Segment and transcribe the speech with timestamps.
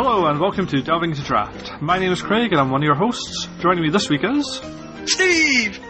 [0.00, 1.82] Hello and welcome to Delving into Draft.
[1.82, 3.48] My name is Craig and I'm one of your hosts.
[3.58, 4.62] Joining me this week is
[5.06, 5.80] Steve!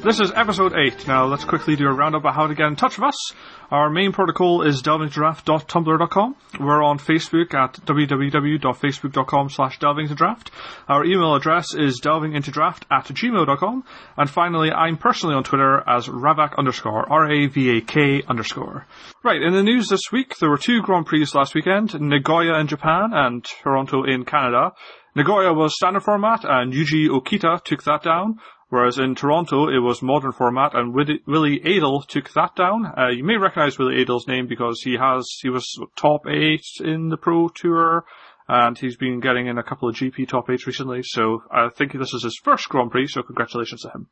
[0.00, 1.08] This is episode 8.
[1.08, 3.32] Now let's quickly do a roundup of how to get in touch with us.
[3.72, 6.36] Our main protocol is delvingtodraft.tumblr.com.
[6.60, 10.50] We're on Facebook at www.facebook.com slash delvingtodraft.
[10.88, 13.84] Our email address is delvingintodraft at gmail.com.
[14.16, 18.86] And finally, I'm personally on Twitter as ravak underscore, R-A-V-A-K underscore.
[19.24, 22.68] Right, in the news this week, there were two Grand Prix last weekend, Nagoya in
[22.68, 24.70] Japan and Toronto in Canada.
[25.16, 28.38] Nagoya was standard format and Yuji Okita took that down,
[28.70, 32.84] Whereas in Toronto, it was modern format, and Willy Edel took that down.
[32.84, 37.08] Uh, you may recognize Willy Edel's name because he has he was top eight in
[37.08, 38.04] the Pro Tour,
[38.46, 41.00] and he's been getting in a couple of GP top eights recently.
[41.02, 43.08] So I think this is his first Grand Prix.
[43.08, 44.08] So congratulations to him.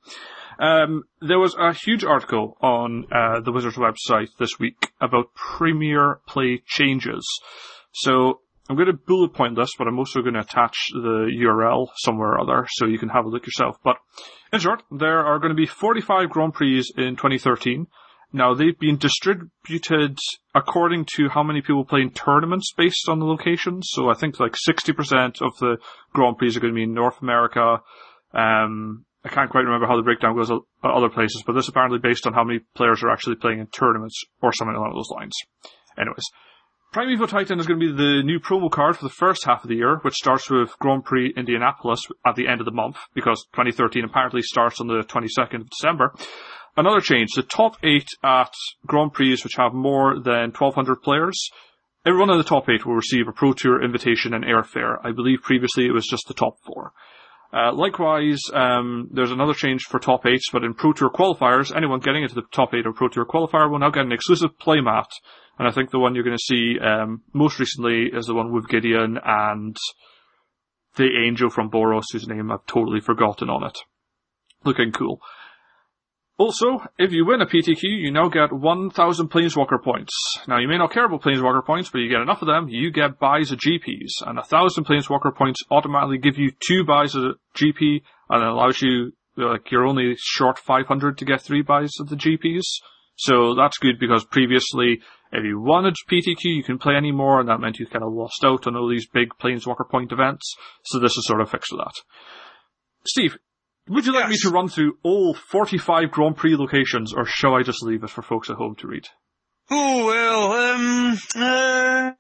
[0.59, 6.21] Um, there was a huge article on uh, the Wizards website this week about Premier
[6.27, 7.27] Play changes.
[7.93, 11.89] So I'm going to bullet point this, but I'm also going to attach the URL
[11.97, 13.77] somewhere or other so you can have a look yourself.
[13.85, 13.97] But
[14.53, 17.87] in short, there are going to be 45 Grand Prix in 2013.
[18.33, 20.19] Now they've been distributed
[20.55, 23.83] according to how many people play in tournaments based on the location.
[23.83, 25.77] So I think like 60% of the
[26.13, 27.79] Grand Prix are going to be in North America.
[28.35, 31.69] Um, I can't quite remember how the breakdown goes at other places, but this is
[31.69, 35.11] apparently based on how many players are actually playing in tournaments or something along those
[35.11, 35.35] lines.
[35.99, 36.25] Anyways,
[36.93, 39.69] Primeval Titan is going to be the new promo card for the first half of
[39.69, 43.45] the year, which starts with Grand Prix Indianapolis at the end of the month, because
[43.53, 46.15] 2013 apparently starts on the 22nd of December.
[46.77, 48.53] Another change, the top eight at
[48.87, 51.51] Grand Prix which have more than 1200 players,
[52.07, 54.97] everyone in the top eight will receive a Pro Tour invitation and airfare.
[55.05, 56.93] I believe previously it was just the top four.
[57.53, 62.01] Uh, likewise, um, there's another change for top eights, but in Pro Tour qualifiers, anyone
[62.01, 65.07] getting into the top eight of Pro Tour qualifier will now get an exclusive playmat
[65.59, 68.53] and I think the one you're going to see um, most recently is the one
[68.53, 69.77] with Gideon and
[70.97, 73.79] the angel from Boros, whose name I've totally forgotten on it.
[74.65, 75.21] Looking cool.
[76.39, 80.13] Also, if you win a PTQ, you now get 1,000 Planeswalker points.
[80.47, 82.91] Now, you may not care about Planeswalker points, but you get enough of them, you
[82.91, 84.21] get buys of GPs.
[84.27, 89.13] And 1,000 Planeswalker points automatically give you two buys of GP, and it allows you,
[89.39, 92.83] like, you're only short 500 to get three buys of the GPs.
[93.17, 95.01] So that's good because previously
[95.33, 98.13] if you wanted PTQ, you can play any more, and that meant you kind of
[98.13, 100.55] lost out on all these big Planeswalker point events.
[100.85, 101.95] So this is sort of fixed that.
[103.07, 103.37] Steve,
[103.89, 107.63] would you like me to run through all 45 Grand Prix locations, or shall I
[107.63, 109.07] just leave it for folks at home to read?
[109.71, 112.13] Oh, well, um, uh,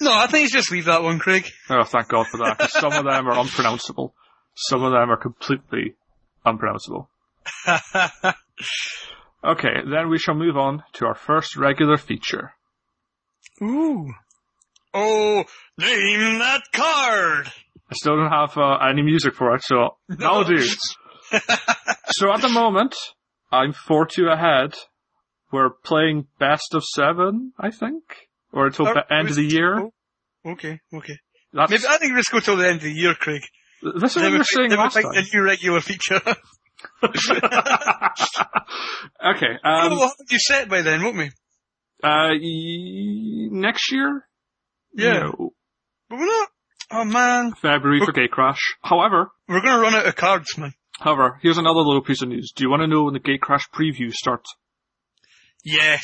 [0.00, 1.48] no, I think you just leave that one, Craig.
[1.70, 4.14] Oh, thank God for that, because some of them are unpronounceable.
[4.54, 5.94] Some of them are completely
[6.44, 7.08] unpronounceable.
[9.44, 12.52] Okay, then we shall move on to our first regular feature.
[13.60, 14.12] Ooh.
[14.94, 15.44] Oh,
[15.78, 17.50] name that card!
[17.90, 20.16] I still don't have uh, any music for it, so no.
[20.16, 20.58] that'll do.
[22.10, 22.94] so at the moment,
[23.50, 24.74] I'm 4-2 ahead.
[25.50, 28.02] We're playing best of seven, I think?
[28.52, 29.78] Or until the end of the year.
[29.78, 29.92] Oh,
[30.52, 31.16] okay, okay.
[31.52, 31.70] That's...
[31.70, 33.42] Maybe I think let's go till the end of the year, Craig.
[33.82, 35.06] This is what you're saying last time.
[35.06, 36.20] A new regular feature.
[37.02, 37.12] okay.
[39.64, 41.30] Um, we'll have you set by then, won't we?
[42.02, 44.26] Uh, y- next year?
[44.94, 45.12] Yeah.
[45.12, 45.52] No.
[46.08, 46.48] But we're not.
[46.90, 47.52] Oh man.
[47.54, 48.58] February we're, for Gatecrash.
[48.82, 49.30] However.
[49.48, 50.74] We're gonna run out of cards, man.
[50.98, 52.52] However, here's another little piece of news.
[52.54, 54.54] Do you want to know when the Gatecrash preview starts?
[55.64, 56.02] Yes.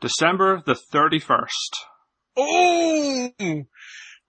[0.00, 1.48] December the 31st.
[2.36, 3.30] Oh!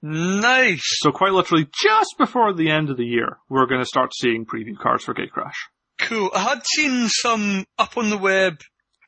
[0.07, 0.83] Nice.
[1.01, 4.45] So quite literally just before the end of the year, we're going to start seeing
[4.45, 5.55] preview cards for Gatecrash.
[5.97, 6.29] Cool.
[6.31, 8.59] I had seen some up on the web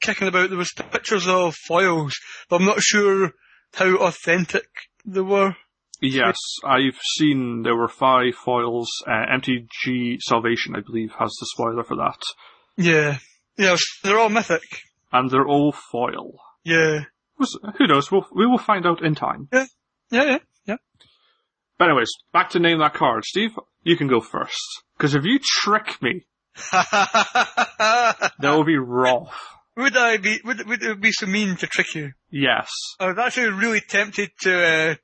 [0.01, 0.49] kicking about.
[0.49, 2.15] There was pictures of foils,
[2.49, 3.31] but I'm not sure
[3.75, 4.65] how authentic
[5.05, 5.55] they were.
[6.01, 8.89] Yes, I've seen there were five foils.
[9.05, 12.21] Uh, MTG Salvation, I believe, has the spoiler for that.
[12.75, 13.19] Yeah.
[13.55, 14.63] Yes, they're all mythic.
[15.11, 16.39] And they're all foil.
[16.63, 17.01] Yeah.
[17.77, 18.11] Who knows?
[18.11, 19.47] We'll, we will find out in time.
[19.53, 19.65] Yeah.
[20.09, 20.37] Yeah, yeah.
[21.77, 23.23] But anyways, back to name that card.
[23.23, 23.51] Steve,
[23.83, 24.83] you can go first.
[24.97, 26.25] Because if you trick me,
[26.71, 29.53] that will be rough.
[29.75, 32.13] Would I be, would, would it be so mean to trick you?
[32.31, 32.69] Yes.
[32.99, 34.95] I was actually really tempted to, uh,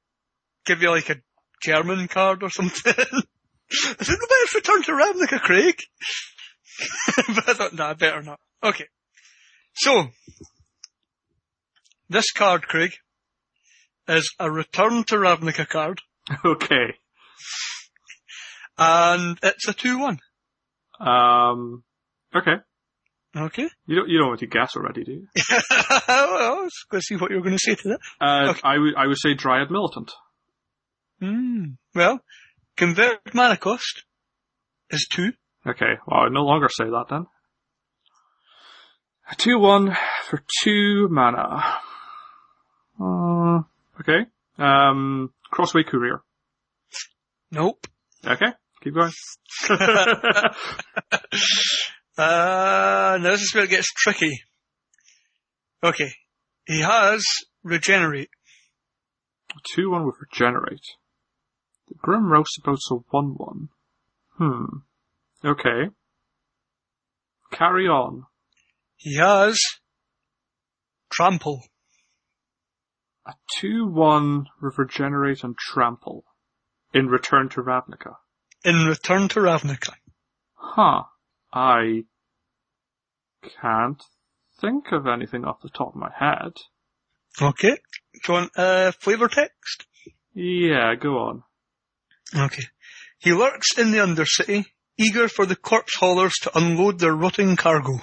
[0.66, 1.18] give you like a
[1.62, 2.94] German card or something.
[2.98, 5.76] I said, no, better return to Ravnica, Craig.
[7.36, 8.40] but I thought, nah, better not.
[8.64, 8.86] Okay.
[9.76, 10.08] So,
[12.10, 12.94] this card, Craig,
[14.08, 16.02] is a return to Ravnica card.
[16.46, 16.96] Okay.
[18.78, 20.18] And it's a 2-1.
[21.00, 21.84] Um,
[22.34, 22.56] okay.
[23.36, 23.70] Okay.
[23.86, 25.28] You don't, you don't want to guess already, do you?
[25.90, 28.00] well, I was going to see what you were going to say to that.
[28.22, 28.62] Uh, okay.
[28.64, 30.12] I would, I would say Dryad Militant.
[31.20, 31.64] Hmm.
[31.94, 32.22] Well,
[32.78, 34.04] convert mana cost
[34.90, 35.34] is two.
[35.66, 37.26] Okay, well, I no longer say that then.
[39.38, 39.98] 2 1
[40.30, 41.64] for 2 mana.
[43.00, 43.23] Uh,
[44.00, 44.26] okay.
[44.58, 46.22] Um, Crosstown Courier.
[47.52, 47.88] Nope.
[48.26, 48.52] Okay,
[48.82, 49.12] keep going.
[52.16, 54.44] Uh, now this is where it gets tricky.
[55.84, 56.12] Okay.
[56.68, 57.24] He has
[57.64, 58.30] regenerate.
[59.76, 60.86] 2 1 with Regenerate.
[61.88, 63.70] The Grim Roustabout's a 1 1.
[64.38, 64.66] Hmm.
[65.46, 65.90] Okay.
[67.52, 68.26] Carry on.
[68.96, 69.60] He has
[71.12, 71.64] trample.
[73.26, 76.26] A 2 1 with Regenerate and Trample.
[76.94, 78.16] In Return to Ravnica.
[78.66, 79.94] In return to Ravnica.
[80.56, 81.04] Huh.
[81.54, 82.04] I
[83.62, 84.02] can't
[84.60, 86.54] think of anything off the top of my head.
[87.42, 87.78] Okay.
[88.14, 89.86] Do you want uh, flavor text?
[90.34, 91.44] Yeah, go on.
[92.36, 92.64] Okay.
[93.20, 94.66] He lurks in the Undercity,
[94.98, 98.00] eager for the corpse haulers to unload their rotting cargo.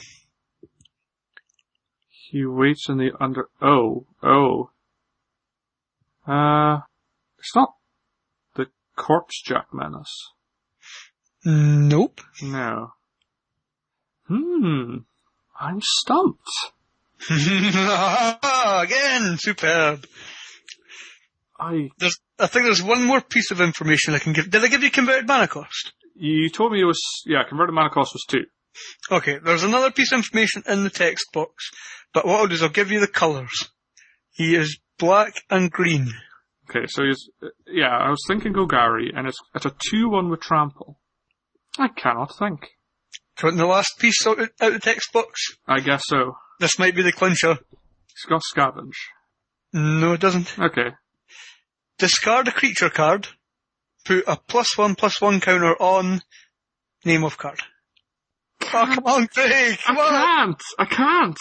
[2.30, 3.48] He waits in the under.
[3.60, 4.70] Oh, oh.
[6.26, 6.80] Uh,
[7.38, 7.74] it's not
[8.54, 10.32] the Corpsejack Menace.
[11.44, 12.20] Nope.
[12.42, 12.92] No.
[14.26, 14.96] Hmm.
[15.58, 16.48] I'm stumped.
[17.30, 20.06] Again, superb.
[21.58, 21.90] I.
[21.98, 24.50] There's, I think there's one more piece of information I can give.
[24.50, 25.92] Did I give you converted mana cost?
[26.14, 27.42] You told me it was yeah.
[27.48, 28.44] Converted mana cost was two.
[29.10, 31.70] Okay, there's another piece of information in the text box,
[32.14, 33.68] but what I'll do is I'll give you the colours.
[34.30, 36.12] He is black and green.
[36.68, 37.28] Okay, so he's
[37.66, 37.88] yeah.
[37.88, 41.00] I was thinking Golgari, and it's it's a two one with trample.
[41.78, 42.60] I cannot think.
[43.36, 45.40] Do you want the last piece out, out of the text box?
[45.66, 46.36] I guess so.
[46.60, 47.58] This might be the clincher.
[48.08, 48.94] He's got scavenge.
[49.72, 50.58] No, it doesn't.
[50.58, 50.90] Okay.
[51.98, 53.28] Discard a creature card.
[54.04, 56.22] Put a plus one plus one counter on
[57.04, 57.60] name of card.
[58.62, 59.78] Oh, come on, Craig!
[59.84, 60.54] Come I on!
[60.54, 60.62] can't.
[60.78, 61.38] I can't.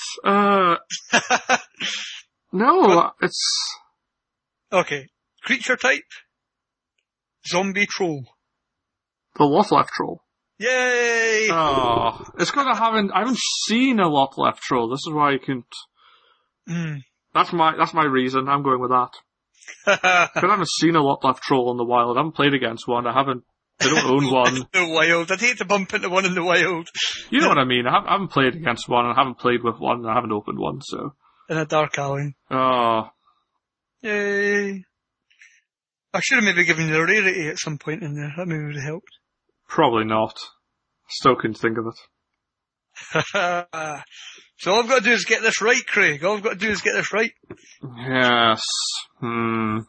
[1.51, 1.57] Uh,
[2.51, 3.78] no, it's
[4.72, 5.07] okay.
[5.44, 6.04] Creature type.
[7.48, 8.24] Zombie troll.
[9.38, 10.22] the Lotleth Troll.
[10.60, 11.48] Yay!
[11.50, 14.90] Oh, it's because I haven't I haven't seen a Lotleth Troll.
[14.90, 15.66] This is why I couldn't.
[16.68, 16.96] Hmm.
[17.34, 18.50] That's my that's my reason.
[18.50, 19.12] I'm going with that.
[19.86, 22.18] Because I haven't seen a Lotleth Troll in the wild.
[22.18, 23.07] I haven't played against one.
[23.07, 23.44] I haven't.
[23.80, 24.56] I don't own one.
[24.74, 25.31] the wild.
[25.31, 26.90] I'd hate to bump into one in the wild.
[27.30, 27.88] You know what I mean?
[27.88, 29.06] I haven't, I haven't played against one.
[29.06, 30.00] and I haven't played with one.
[30.00, 30.81] and I haven't opened one.
[30.81, 31.13] So,
[31.50, 32.36] In a dark alley.
[32.51, 33.10] oh,
[34.01, 34.84] Yay.
[36.13, 38.31] I should have maybe given you the rarity at some point in there.
[38.38, 39.12] That maybe would have helped.
[39.68, 40.38] probably not.
[41.10, 42.00] Still couldn't think of it.
[44.57, 46.24] so all I've got to do is get this right, Craig.
[46.24, 47.31] All I've got to do is get this right.
[47.98, 48.62] Yes.
[49.19, 49.80] Hmm.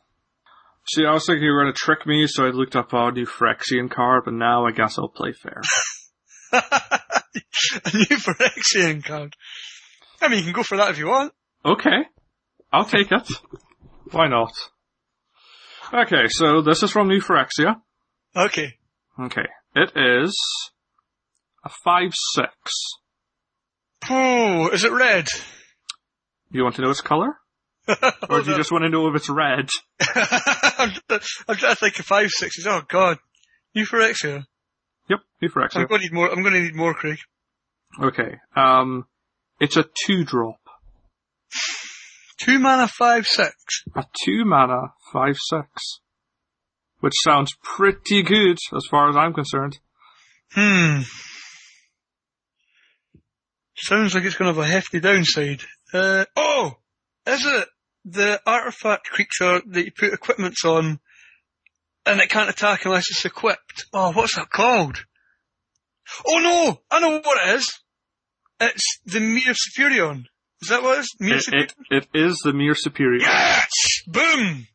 [0.89, 3.13] See, I was thinking you were going to trick me, so I looked up our
[3.13, 5.61] new Phyrexian card, but now I guess I'll play fair.
[6.53, 9.37] a new Phyrexian card.
[10.21, 11.33] I mean, you can go for that if you want.
[11.65, 12.07] Okay.
[12.73, 13.29] I'll take it.
[14.13, 14.53] Why not?
[15.93, 17.77] Okay, so this is from New Phyrexia.
[18.35, 18.75] Okay.
[19.19, 19.47] Okay.
[19.75, 20.39] It is
[21.65, 22.13] a 5-6.
[24.09, 25.27] Oh, is it red?
[26.51, 27.37] You want to know its color?
[28.29, 29.69] Or do you just want to know if it's red?
[30.01, 30.93] I'm,
[31.49, 32.67] I'm trying to think of five sixes.
[32.69, 33.19] Oh god.
[33.75, 34.45] New Phyrexia.
[35.09, 36.31] Yep, New I'm going to need more.
[36.31, 37.19] I'm going to need more, Craig.
[38.01, 38.37] Okay.
[38.55, 39.07] Um,
[39.59, 40.60] it's a 2-drop.
[42.39, 43.55] Two mana, five six.
[43.95, 45.65] A 2 mana 5-6.
[47.01, 49.79] Which sounds pretty good as far as I'm concerned.
[50.53, 51.01] Hmm.
[53.77, 55.63] Sounds like it's going to have a hefty downside.
[55.93, 56.77] Uh, oh!
[57.27, 57.69] Is it
[58.05, 61.01] the artifact creature that you put equipments on
[62.05, 63.87] and it can't attack unless it's equipped?
[63.93, 65.05] Oh, what's that called?
[66.27, 66.81] Oh no!
[66.91, 67.81] I know what it is!
[68.61, 70.25] It's the Myr Superion.
[70.63, 71.17] Is that what it is?
[71.19, 73.21] Myr It, it, it is the Myr Superion.
[73.21, 73.71] Yes!
[74.07, 74.67] Boom!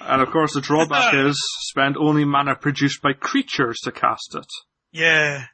[0.00, 4.46] And of course the drawback is spend only mana produced by creatures to cast it.
[4.92, 5.46] Yeah.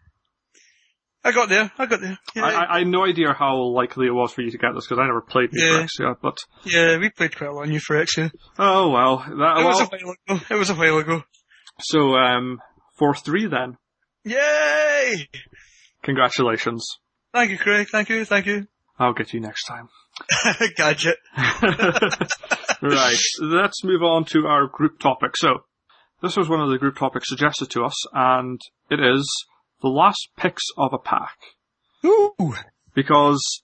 [1.23, 1.71] I got there.
[1.77, 2.19] I got there.
[2.35, 4.71] Yeah, I, I, I had no idea how likely it was for you to get
[4.75, 6.15] this because I never played New Yeah.
[6.21, 8.31] But yeah we played quite a lot of New Phyrexia.
[8.59, 9.19] oh well.
[9.19, 10.45] That, It was a while ago.
[10.51, 11.23] It was a while ago.
[11.81, 12.59] so um,
[12.99, 13.77] four three then.
[14.25, 15.29] Yay!
[16.03, 16.87] Congratulations.
[17.35, 17.89] Thank you, Craig.
[17.91, 18.25] Thank you.
[18.25, 18.67] Thank you.
[19.01, 19.89] I'll get you next time.
[20.77, 21.17] Gadget.
[22.83, 25.37] right, let's move on to our group topic.
[25.37, 25.65] So,
[26.23, 29.27] this was one of the group topics suggested to us, and it is
[29.83, 31.39] the last picks of a pack.
[32.05, 32.55] Ooh.
[32.95, 33.63] Because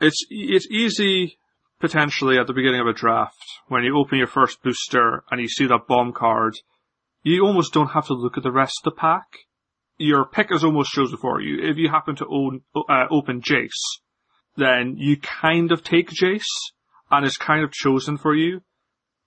[0.00, 1.38] it's, it's easy
[1.82, 5.48] potentially at the beginning of a draft, when you open your first booster and you
[5.48, 6.54] see that bomb card,
[7.22, 9.26] you almost don't have to look at the rest of the pack.
[9.98, 11.58] Your pick is almost chosen for you.
[11.60, 14.00] If you happen to own, uh, open Jace,
[14.56, 16.42] then you kind of take Jace,
[17.10, 18.62] and it's kind of chosen for you.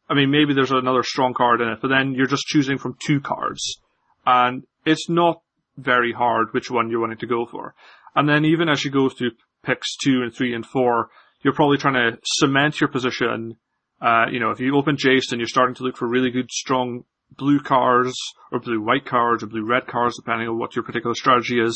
[0.09, 2.97] I mean, maybe there's another strong card in it, but then you're just choosing from
[3.05, 3.79] two cards.
[4.25, 5.41] And it's not
[5.77, 7.73] very hard which one you're wanting to go for.
[8.15, 9.31] And then even as you go through
[9.63, 11.09] picks two and three and four,
[11.41, 13.57] you're probably trying to cement your position.
[14.01, 16.51] Uh, you know, if you open Jace, then you're starting to look for really good,
[16.51, 17.03] strong
[17.35, 18.15] blue cards,
[18.51, 21.75] or blue white cards, or blue red cards, depending on what your particular strategy is.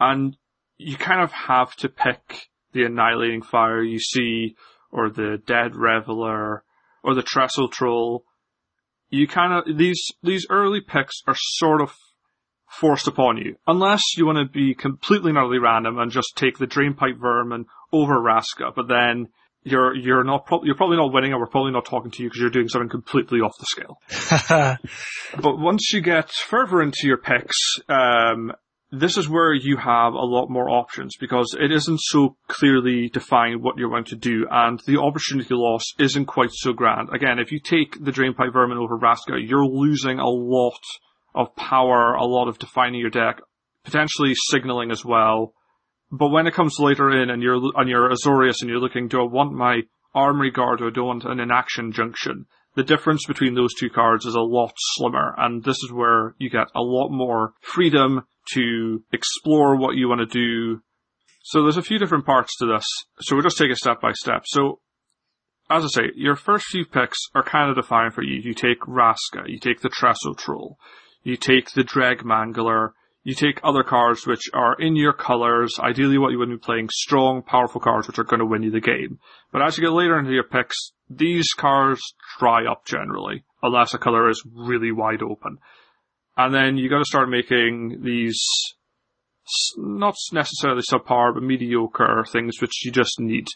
[0.00, 0.36] And
[0.76, 4.56] you kind of have to pick the Annihilating Fire you see,
[4.90, 6.62] or the Dead Reveler,
[7.02, 8.24] or the Trestle Troll.
[9.08, 11.92] You kind of, these, these early picks are sort of
[12.68, 13.56] forced upon you.
[13.66, 17.66] Unless you want to be completely and utterly random and just take the Drainpipe Vermin
[17.92, 19.28] over Raska, but then
[19.62, 22.28] you're you're not pro- you're probably not winning, and we're probably not talking to you
[22.28, 24.78] because you're doing something completely off the scale.
[25.42, 27.56] but once you get further into your picks,
[27.88, 28.52] um,
[28.90, 33.62] this is where you have a lot more options because it isn't so clearly defined
[33.62, 37.08] what you're going to do, and the opportunity loss isn't quite so grand.
[37.12, 40.78] Again, if you take the Drainpipe Vermin over Raska, you're losing a lot
[41.34, 43.40] of power, a lot of defining your deck,
[43.84, 45.52] potentially signaling as well.
[46.12, 49.20] But when it comes later in and you're on your Azorius and you're looking, do
[49.20, 49.82] I want my
[50.14, 52.46] Armory Guard or do I want an Inaction Injunction?
[52.76, 56.50] The difference between those two cards is a lot slimmer, and this is where you
[56.50, 60.82] get a lot more freedom to explore what you want to do.
[61.42, 62.84] So there's a few different parts to this.
[63.20, 64.42] So we'll just take it step by step.
[64.44, 64.80] So
[65.70, 68.40] as I say, your first few picks are kind of defined for you.
[68.40, 70.78] You take Raska, you take the Trestle Troll,
[71.22, 72.90] you take the Dreg Mangler,
[73.26, 76.88] you take other cards which are in your colors, ideally what you would be playing,
[76.92, 79.18] strong, powerful cards which are going to win you the game.
[79.50, 82.00] But as you get later into your picks, these cards
[82.38, 85.58] dry up generally, unless a color is really wide open.
[86.36, 88.40] And then you gotta start making these,
[89.76, 93.48] not necessarily subpar, but mediocre things which you just need.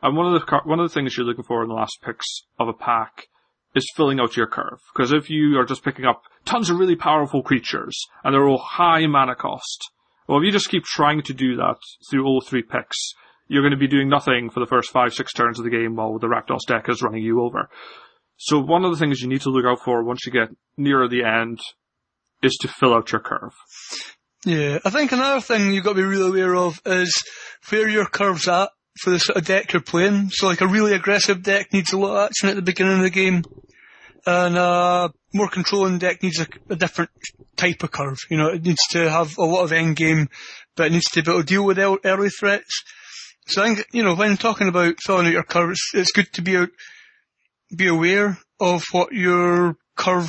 [0.00, 2.44] And one of the, one of the things you're looking for in the last picks
[2.58, 3.26] of a pack
[3.74, 4.80] is filling out your curve.
[4.94, 8.58] Because if you are just picking up tons of really powerful creatures and they're all
[8.58, 9.90] high mana cost,
[10.26, 11.76] well, if you just keep trying to do that
[12.10, 13.14] through all three picks,
[13.46, 15.96] you're going to be doing nothing for the first five, six turns of the game
[15.96, 17.68] while the Rakdos deck is running you over.
[18.36, 21.08] So one of the things you need to look out for once you get nearer
[21.08, 21.58] the end
[22.42, 23.54] is to fill out your curve.
[24.44, 27.12] Yeah, I think another thing you've got to be really aware of is
[27.70, 30.30] where your curve's at for the sort of deck you're playing.
[30.30, 33.02] So like a really aggressive deck needs a lot of action at the beginning of
[33.02, 33.44] the game.
[34.26, 37.10] And a more controlling deck needs a, a different
[37.56, 38.18] type of curve.
[38.30, 40.28] You know, it needs to have a lot of end game,
[40.76, 42.84] but it needs to be able to deal with early threats.
[43.46, 46.30] So I think, you know, when talking about filling out your curve, it's, it's good
[46.34, 46.68] to be, out,
[47.74, 50.28] be aware of what your curve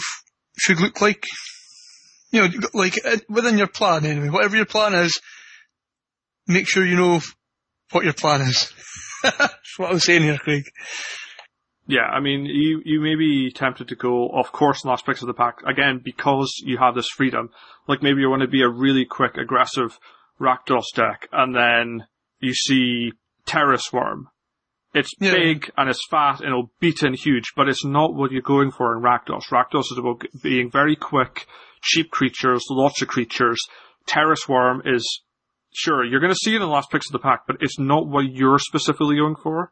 [0.57, 1.25] should look like.
[2.31, 5.19] You know, like uh, within your plan anyway, whatever your plan is,
[6.47, 7.19] make sure you know
[7.91, 8.72] what your plan is.
[9.24, 10.63] That's what I'm saying here, Craig.
[11.88, 15.27] Yeah, I mean, you, you may be tempted to go off course in aspects of
[15.27, 17.50] the pack, again, because you have this freedom.
[17.88, 19.98] Like maybe you want to be a really quick, aggressive
[20.39, 22.05] Rakdos deck, and then
[22.39, 23.13] you see
[23.46, 24.25] Terrace Wurm.
[24.93, 25.34] It's yeah.
[25.34, 28.72] big and it's fat and it'll beat in huge, but it's not what you're going
[28.72, 29.50] for in Rakdos.
[29.51, 31.48] Rakdos is about being very quick,
[31.81, 33.60] cheap creatures, lots of creatures.
[34.08, 35.22] Terrace Wurm is
[35.71, 37.79] sure, you're going to see it in the last picks of the pack, but it's
[37.79, 39.71] not what you're specifically going for.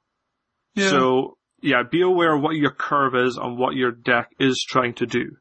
[0.76, 0.90] Yeah.
[0.90, 4.94] So, yeah, be aware of what your curve is and what your deck is trying
[4.96, 5.38] to do.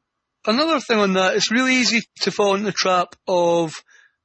[0.46, 3.74] Another thing on that, it's really easy to fall into the trap of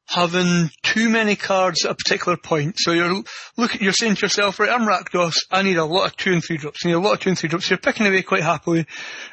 [0.07, 2.75] having too many cards at a particular point.
[2.77, 3.23] So you're
[3.57, 6.43] looking, you're saying to yourself, right, I'm Rakdos, I need a lot of two and
[6.43, 6.85] three drops.
[6.85, 7.69] I need a lot of two and three drops.
[7.69, 8.85] You're picking away quite happily.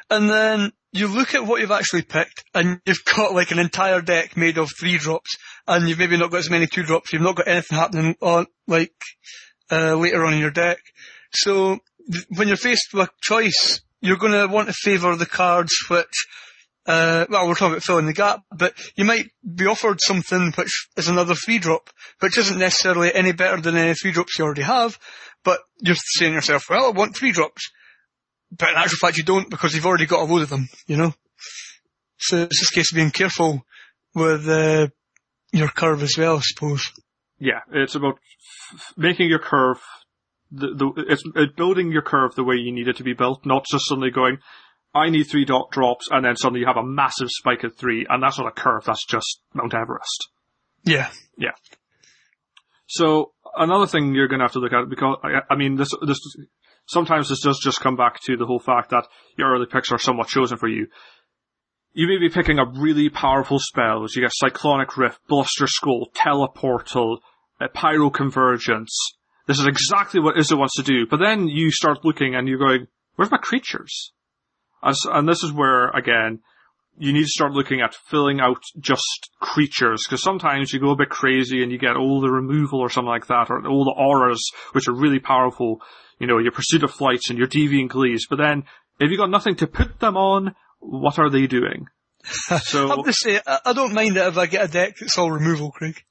[0.09, 4.01] And then you look at what you've actually picked and you've got like an entire
[4.01, 5.35] deck made of three drops
[5.67, 7.13] and you've maybe not got as many two drops.
[7.13, 8.93] You've not got anything happening on like
[9.71, 10.79] uh, later on in your deck.
[11.31, 11.77] So
[12.11, 15.71] th- when you're faced with a choice, you're going to want to favour the cards
[15.89, 16.27] which.
[16.85, 20.87] Uh, well, we're talking about filling the gap, but you might be offered something which
[20.97, 24.63] is another three drop, which isn't necessarily any better than any three drops you already
[24.63, 24.97] have,
[25.43, 27.69] but you're saying to yourself, well, I want three drops.
[28.51, 30.97] But in actual fact you don't because you've already got a load of them, you
[30.97, 31.13] know?
[32.17, 33.65] So it's just a case of being careful
[34.13, 34.87] with, uh,
[35.51, 36.91] your curve as well, I suppose.
[37.39, 38.19] Yeah, it's about
[38.73, 39.79] f- making your curve
[40.51, 43.45] the, the it's, it's building your curve the way you need it to be built,
[43.45, 44.39] not just suddenly going,
[44.93, 48.05] I need three dot drops, and then suddenly you have a massive spike at three,
[48.09, 50.29] and that's not a curve, that's just Mount Everest.
[50.83, 51.09] Yeah.
[51.37, 51.51] Yeah.
[52.87, 56.17] So, another thing you're gonna have to look at, because, I, I mean, this, this
[56.89, 59.99] sometimes this does just come back to the whole fact that your early picks are
[59.99, 60.87] somewhat chosen for you.
[61.93, 64.15] You may be picking up really powerful spells.
[64.15, 67.17] You get Cyclonic Rift, Blustersquall, Teleportal,
[67.59, 68.93] uh, Pyroconvergence.
[69.47, 71.07] This is exactly what Izzet wants to do.
[71.09, 74.13] But then you start looking and you're going, where's my creatures?
[74.83, 76.39] As, and this is where, again,
[76.99, 80.97] you need to start looking at filling out just creatures, because sometimes you go a
[80.97, 83.95] bit crazy and you get all the removal or something like that, or all the
[83.97, 85.81] auras, which are really powerful,
[86.19, 88.63] you know, your pursuit of flights and your deviant glees, but then,
[88.99, 91.87] if you've got nothing to put them on, what are they doing?
[92.63, 95.31] So, I'm just say, I don't mind it if I get a deck that's all
[95.31, 96.03] removal, Craig.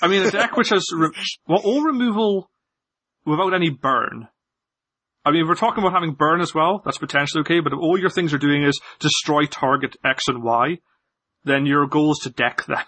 [0.00, 1.10] I mean, a deck which has, re-
[1.48, 2.48] well, all removal
[3.26, 4.28] without any burn
[5.24, 7.78] I mean, if we're talking about having burn as well, that's potentially okay, but if
[7.78, 10.78] all your things are doing is destroy target X and Y,
[11.44, 12.84] then your goal is to deck them.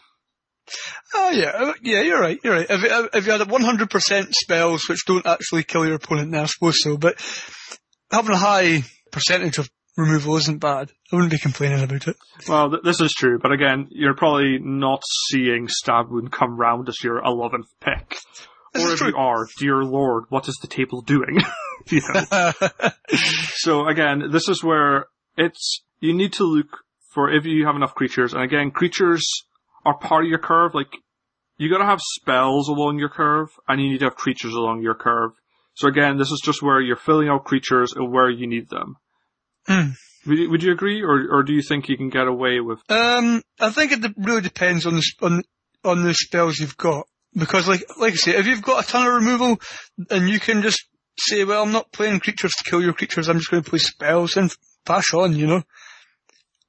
[1.15, 2.67] Oh yeah, uh, yeah, you're right, you're right.
[2.69, 6.77] If, if you had 100% spells which don't actually kill your opponent, then I suppose
[6.81, 7.21] so, but
[8.11, 10.91] having a high percentage of removal isn't bad.
[11.13, 12.17] I wouldn't be complaining about it.
[12.49, 16.89] Well, th- this is true, but again, you're probably not seeing Stab Wound come round
[16.89, 18.19] as your 11th pick.
[18.73, 19.09] This or if true.
[19.09, 21.39] you are, dear lord, what is the table doing?
[21.91, 22.53] you know?
[23.57, 26.79] so again, this is where it's, you need to look
[27.13, 29.25] for if you have enough creatures, and again, creatures
[29.85, 30.93] are part of your curve, like,
[31.57, 34.95] you gotta have spells along your curve, and you need to have creatures along your
[34.95, 35.33] curve.
[35.75, 38.97] So again, this is just where you're filling out creatures and where you need them.
[39.69, 39.95] Mm.
[40.27, 42.79] Would you, would you agree, or or do you think you can get away with?
[42.91, 45.43] Um, I think it really depends on the on
[45.83, 47.07] on the spells you've got.
[47.35, 49.61] Because like, like I say, if you've got a ton of removal,
[50.11, 50.83] and you can just
[51.19, 53.79] say, well, I'm not playing creatures to kill your creatures, I'm just going to play
[53.79, 54.53] spells and
[54.85, 55.63] pass on, you know?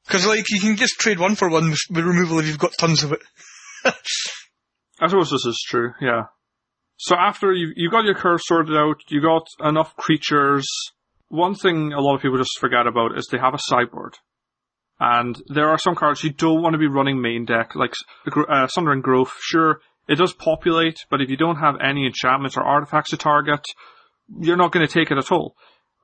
[0.05, 2.73] Because like, you can just trade one for one with, with removal if you've got
[2.77, 3.21] tons of it.
[3.85, 6.25] I suppose this is true, yeah.
[6.97, 10.67] So after you you got your curve sorted out, you got enough creatures.
[11.29, 14.19] One thing a lot of people just forget about is they have a sideboard.
[14.99, 17.93] And there are some cards you don't want to be running main deck, like
[18.47, 19.33] uh, Sundering Growth.
[19.39, 23.63] Sure, it does populate, but if you don't have any enchantments or artifacts to target,
[24.39, 25.55] you're not going to take it at all.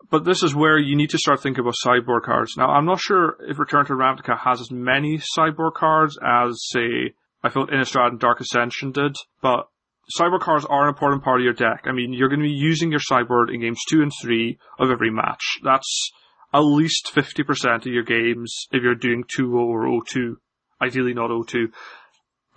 [0.10, 2.56] But this is where you need to start thinking about sideboard cards.
[2.58, 7.16] Now, I'm not sure if Return to Ravnica has as many sideboard cards as, say,
[7.44, 9.68] I felt Innistrad and Dark Ascension did, but
[10.10, 11.84] sideboard cards are an important part of your deck.
[11.86, 14.92] I mean, you're going to be using your sideboard in games two and three of
[14.92, 15.60] every match.
[15.64, 16.12] That's
[16.54, 20.36] at least 50% of your games if you're doing 2-0 or 0-2.
[20.82, 21.68] Ideally not 0-2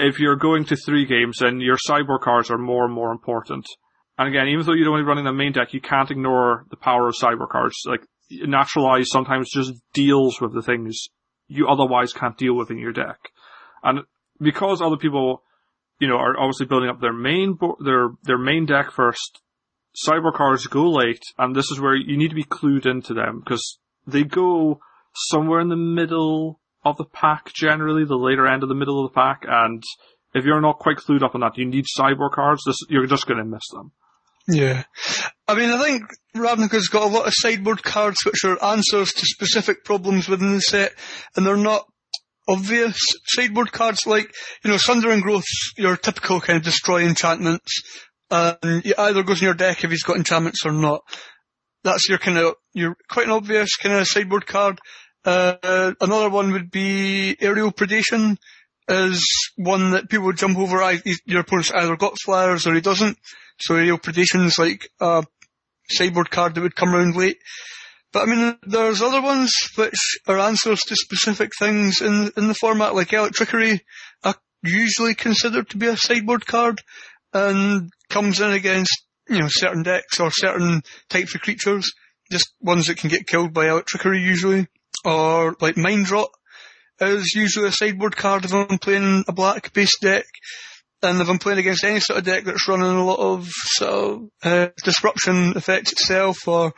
[0.00, 3.66] if you're going to three games, then your sideboard cards are more and more important.
[4.18, 7.08] And again, even though you're only running the main deck, you can't ignore the power
[7.08, 7.76] of cyber cards.
[7.86, 11.08] Like, Naturalize sometimes just deals with the things
[11.48, 13.18] you otherwise can't deal with in your deck.
[13.82, 14.00] And
[14.40, 15.42] because other people,
[15.98, 19.40] you know, are obviously building up their main, bo- their, their main deck first,
[20.06, 23.40] cyber cards go late, and this is where you need to be clued into them,
[23.44, 24.78] because they go
[25.14, 29.12] somewhere in the middle of the pack generally, the later end of the middle of
[29.12, 29.82] the pack, and
[30.34, 33.26] if you're not quite clued up on that, you need sideboard cards, this, you're just
[33.26, 33.92] going to miss them.
[34.48, 34.84] Yeah.
[35.46, 39.26] I mean, I think Ravnica's got a lot of sideboard cards which are answers to
[39.26, 40.92] specific problems within the set,
[41.36, 41.84] and they're not
[42.48, 44.32] obvious sideboard cards like,
[44.64, 45.44] you know, Sundering Growth,
[45.76, 47.82] your typical kind of destroy enchantments,
[48.30, 51.02] and it either goes in your deck if he's got enchantments or not.
[51.82, 54.78] That's your kind of, your quite an obvious kind of sideboard card.
[55.24, 58.36] Uh, another one would be aerial predation
[58.88, 60.76] is one that people jump over.
[61.26, 63.18] Your opponent's either got flyers or he doesn't.
[63.60, 65.24] So aerial predation is like a
[65.90, 67.38] sideboard card that would come around late.
[68.12, 72.54] But I mean, there's other ones which are answers to specific things in in the
[72.54, 73.80] format, like Electrickery,
[74.24, 76.80] are usually considered to be a sideboard card,
[77.32, 81.92] and comes in against you know certain decks or certain types of creatures,
[82.32, 84.66] just ones that can get killed by Electrickery usually
[85.04, 86.30] or like Mind Rot
[87.00, 90.26] is usually a sideboard card if I'm playing a black based deck.
[91.02, 93.48] And if I'm playing against any sort of deck that's running a lot of
[93.80, 96.74] of, uh, disruption effects itself or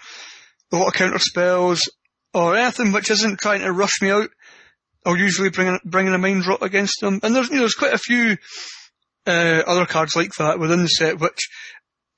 [0.73, 1.91] a lot of counter spells
[2.33, 4.31] or anything which isn't trying to rush me out,
[5.05, 7.19] I'll usually bring bringing a mind rot against them.
[7.23, 8.37] And there's you know, there's quite a few
[9.27, 11.49] uh, other cards like that within the set which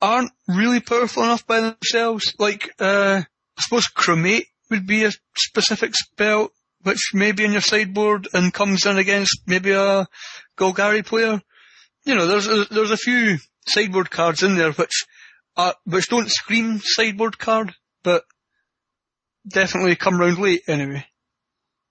[0.02, 2.34] aren't really powerful enough by themselves.
[2.38, 3.22] Like uh,
[3.56, 6.50] I suppose Chromate would be a specific spell
[6.82, 10.06] which may be in your sideboard and comes in against maybe a
[10.56, 11.40] Golgari player.
[12.04, 15.04] You know, there's a, there's a few sideboard cards in there which
[15.56, 18.24] are, which don't scream sideboard card, but
[19.48, 21.06] definitely come round late anyway.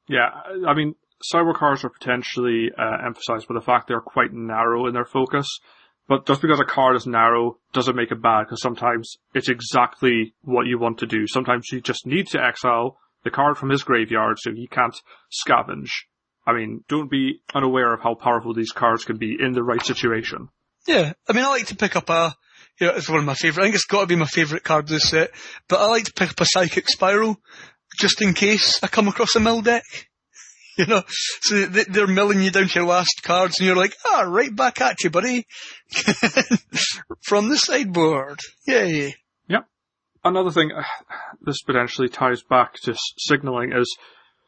[0.07, 0.29] Yeah,
[0.67, 4.93] I mean, sideboard cards are potentially uh, emphasized by the fact they're quite narrow in
[4.93, 5.59] their focus.
[6.07, 10.35] But just because a card is narrow doesn't make it bad, because sometimes it's exactly
[10.41, 11.27] what you want to do.
[11.27, 14.95] Sometimes you just need to exile the card from his graveyard so he can't
[15.31, 15.89] scavenge.
[16.45, 19.83] I mean, don't be unaware of how powerful these cards can be in the right
[19.83, 20.49] situation.
[20.85, 22.35] Yeah, I mean, I like to pick up a,
[22.81, 24.65] you know, it's one of my favourite, I think it's got to be my favourite
[24.65, 25.31] card this set,
[25.69, 27.39] but I like to pick up a Psychic Spiral,
[27.97, 29.83] just in case I come across a mill deck.
[30.77, 34.21] You know, so they're milling you down to your last cards and you're like, ah,
[34.27, 35.45] right back at you, buddy.
[37.21, 38.39] From the sideboard.
[38.65, 39.13] Yay.
[39.47, 39.67] Yep.
[40.23, 40.71] Another thing,
[41.41, 43.95] this potentially ties back to signaling is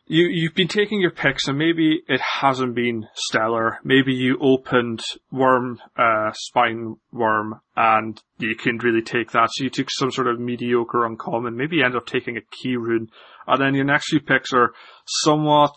[0.07, 3.79] you, you've been taking your picks and maybe it hasn't been stellar.
[3.83, 9.49] Maybe you opened Worm, uh, Spine Worm and you couldn't really take that.
[9.51, 11.57] So you took some sort of mediocre uncommon.
[11.57, 13.09] Maybe you end up taking a key rune
[13.47, 14.73] and then your next few picks are
[15.05, 15.75] somewhat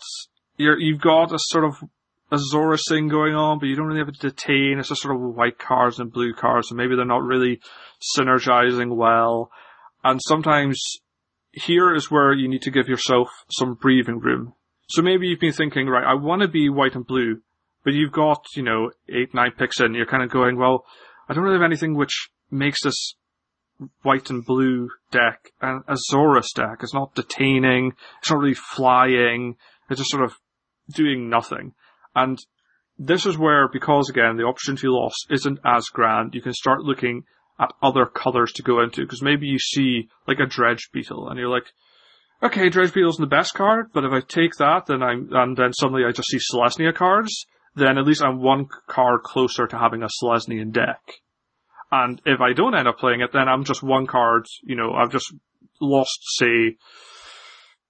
[0.59, 1.75] you're, you've got a sort of
[2.31, 4.77] Azorius thing going on, but you don't really have a detain.
[4.77, 7.59] It's just sort of white cards and blue cards, and maybe they're not really
[8.15, 9.49] synergizing well.
[10.03, 10.79] And sometimes
[11.51, 14.53] here is where you need to give yourself some breathing room.
[14.89, 17.41] So maybe you've been thinking, right, I want to be white and blue,
[17.83, 20.83] but you've got, you know, eight, nine picks in, you're kind of going, well,
[21.27, 23.15] I don't really have anything which makes this
[24.01, 26.79] white and blue deck an Azorius deck.
[26.81, 29.55] It's not detaining, it's not really flying,
[29.89, 30.33] it's just sort of
[30.93, 31.73] doing nothing.
[32.15, 32.37] And
[32.97, 37.23] this is where, because again, the opportunity loss isn't as grand, you can start looking
[37.59, 41.37] at other colors to go into, because maybe you see like a Drudge Beetle, and
[41.37, 41.67] you're like,
[42.41, 45.73] okay, Drudge Beetle's the best card, but if I take that, then I'm, and then
[45.73, 50.03] suddenly I just see Selesnya cards, then at least I'm one card closer to having
[50.03, 51.01] a Selesnyan deck.
[51.91, 54.93] And if I don't end up playing it, then I'm just one card, you know,
[54.93, 55.33] I've just
[55.81, 56.77] lost, say,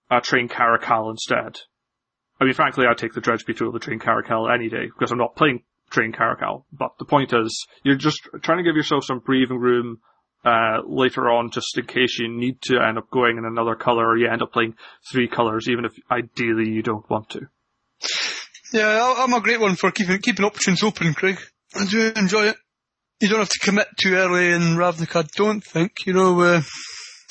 [0.10, 1.60] a Train Caracal instead.
[2.40, 5.12] I mean, frankly, I'd take the Drudge Beetle or the Train Caracal any day because
[5.12, 6.66] I'm not playing Train Caracal.
[6.72, 10.00] But the point is, you're just trying to give yourself some breathing room
[10.46, 14.08] uh, later on, just in case you need to end up going in another color
[14.08, 14.76] or you end up playing
[15.12, 17.42] three colors, even if ideally you don't want to.
[18.72, 21.40] Yeah, I'm a great one for keeping keeping options open, Craig.
[21.76, 22.56] I do enjoy it.
[23.20, 26.06] You don't have to commit too early in Ravnica, I don't think.
[26.06, 26.62] You know, uh,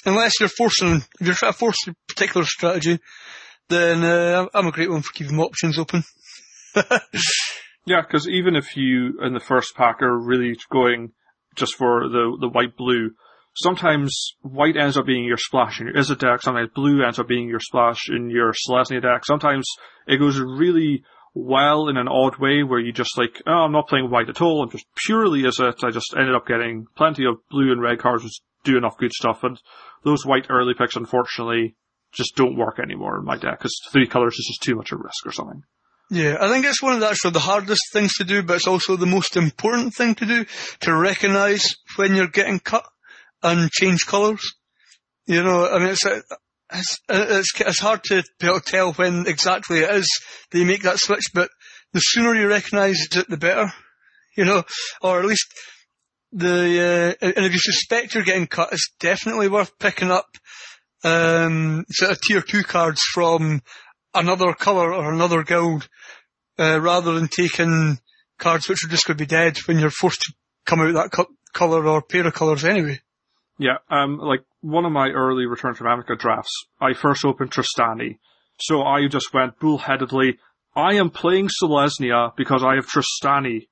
[0.05, 2.99] unless you're forcing, if you're trying to force a particular strategy,
[3.69, 6.05] then uh, I'm a great one for keeping options open.
[7.87, 11.13] yeah, because even if you in the first pack are really going
[11.55, 13.11] just for the the white blue,
[13.55, 16.43] sometimes white ends up being your splash in your Izzet deck.
[16.43, 19.25] Sometimes blue ends up being your splash in your Selesnya deck.
[19.25, 19.67] Sometimes
[20.07, 21.03] it goes really
[21.35, 24.41] well in an odd way where you just like, oh, I'm not playing white at
[24.41, 24.63] all.
[24.63, 25.85] I'm just purely Izzet.
[25.85, 29.13] I just ended up getting plenty of blue and red cards which do enough good
[29.13, 29.45] stuff.
[29.45, 29.61] And
[30.05, 31.77] those white early picks, unfortunately,
[32.13, 35.01] just don't work anymore in my deck because three colors is just too much of
[35.01, 35.63] a risk or something.
[36.11, 38.67] Yeah, I think it's one of the actually the hardest things to do, but it's
[38.67, 40.47] also the most important thing to do
[40.81, 42.87] to recognise when you're getting cut
[43.43, 44.41] and change colours.
[45.27, 48.23] You know, I mean, it's, it's, it's, it's hard to
[48.65, 50.09] tell when exactly it is
[50.51, 51.51] that you make that switch, but
[51.93, 53.71] the sooner you recognise it, the better.
[54.35, 54.63] You know,
[55.03, 55.53] or at least
[56.33, 60.27] the, uh, and if you suspect you're getting cut, it's definitely worth picking up
[61.05, 63.63] um, sort of tier two cards from
[64.15, 65.89] another colour or another guild,
[66.59, 67.99] uh, rather than taking
[68.39, 70.33] cards which are just going to be dead when you're forced to
[70.65, 73.01] come out that co- colour or pair of colours anyway.
[73.59, 78.19] Yeah, um, like one of my early Return from Ravnica drafts, I first opened Trostani.
[78.61, 80.39] So I just went bullheadedly,
[80.79, 83.67] I am playing Selesnya because I have Trostani.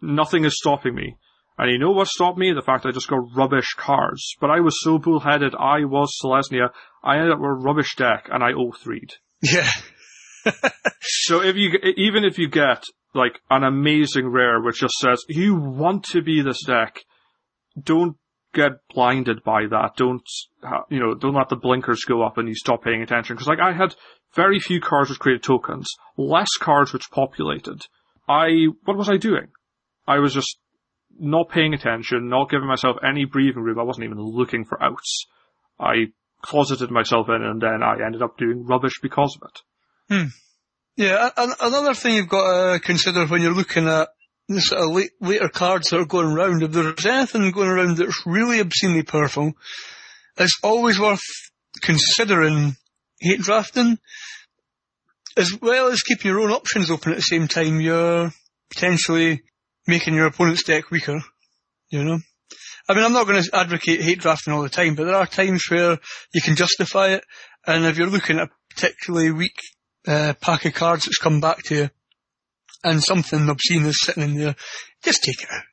[0.00, 1.16] Nothing is stopping me.
[1.58, 2.52] And you know what stopped me?
[2.52, 4.36] The fact I just got rubbish cards.
[4.40, 6.70] But I was so bullheaded, I was Selesnya,
[7.02, 9.16] I ended up with a rubbish deck, and I 0-3'd.
[9.42, 9.68] Yeah.
[11.00, 15.56] so if you, even if you get, like, an amazing rare which just says, you
[15.56, 17.00] want to be this deck,
[17.80, 18.16] don't
[18.54, 19.96] get blinded by that.
[19.96, 20.22] Don't,
[20.88, 23.36] you know, don't let the blinkers go up and you stop paying attention.
[23.36, 23.96] Cause like I had
[24.34, 27.82] very few cards which created tokens, less cards which populated.
[28.28, 29.48] I, what was I doing?
[30.06, 30.58] I was just
[31.18, 33.78] not paying attention, not giving myself any breathing room.
[33.78, 35.26] I wasn't even looking for outs.
[35.78, 36.06] I
[36.42, 39.60] closeted myself in and then I ended up doing rubbish because of it.
[40.14, 40.28] Hmm.
[40.96, 44.08] Yeah, another thing you've got to consider when you're looking at
[44.48, 47.98] the sort of late, later cards that are going around, if there's anything going around
[47.98, 49.52] that's really obscenely powerful,
[50.36, 51.20] it's always worth
[51.82, 52.76] considering
[53.20, 53.98] hate drafting,
[55.36, 57.80] as well as keeping your own options open at the same time.
[57.80, 58.32] You're
[58.70, 59.42] potentially
[59.88, 61.18] making your opponent's deck weaker,
[61.88, 62.18] you know?
[62.88, 65.26] I mean, I'm not going to advocate hate drafting all the time, but there are
[65.26, 65.98] times where
[66.32, 67.24] you can justify it,
[67.66, 69.58] and if you're looking at a particularly weak
[70.06, 71.90] uh, pack of cards that's come back to you,
[72.84, 74.54] and something obscene is sitting in there,
[75.02, 75.64] just take it out.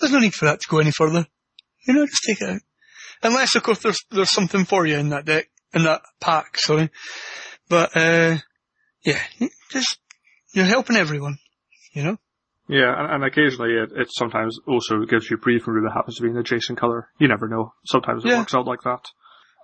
[0.00, 1.26] there's no need for that to go any further.
[1.86, 2.60] You know, just take it out.
[3.22, 6.56] Unless, of course, there's there's something for you in that deck, in that pack.
[6.56, 6.88] Sorry,
[7.68, 8.38] but uh,
[9.04, 9.20] yeah,
[9.70, 9.98] just
[10.54, 11.38] you're helping everyone.
[11.92, 12.16] You know.
[12.70, 16.16] Yeah, and, and occasionally it, it sometimes also gives you a briefing room that happens
[16.16, 17.08] to be an adjacent color.
[17.18, 17.72] You never know.
[17.84, 18.38] Sometimes it Yeah.
[18.38, 19.04] works out like that.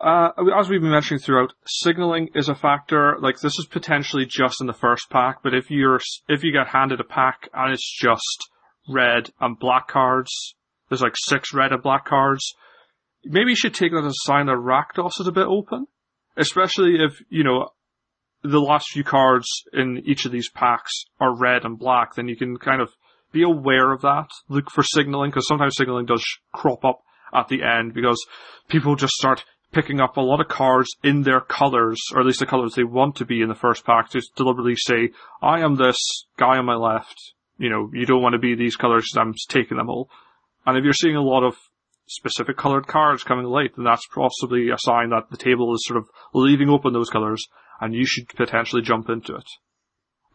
[0.01, 3.17] Uh, as we've been mentioning throughout, signaling is a factor.
[3.21, 6.67] Like this is potentially just in the first pack, but if you're if you get
[6.69, 8.51] handed a pack and it's just
[8.89, 10.55] red and black cards,
[10.89, 12.55] there's like six red and black cards.
[13.25, 15.87] Maybe you should take that as a sign that Rakdos is a bit open,
[16.37, 17.69] especially if you know
[18.51, 22.15] the last few cards in each of these packs are red and black.
[22.15, 22.91] Then you can kind of
[23.33, 24.29] be aware of that.
[24.49, 27.01] Look for signaling because sometimes signaling does crop up
[27.35, 28.25] at the end because
[28.69, 32.41] people just start picking up a lot of cards in their colors, or at least
[32.41, 35.11] the colors they want to be in the first pack, to deliberately say,
[35.43, 35.99] I am this
[36.39, 37.15] guy on my left.
[37.59, 40.09] You know, you don't want to be these colors I'm taking them all.
[40.65, 41.57] And if you're seeing a lot of
[42.07, 45.99] specific colored cards coming late, then that's possibly a sign that the table is sort
[45.99, 47.47] of leaving open those colors
[47.81, 49.49] and you should potentially jump into it.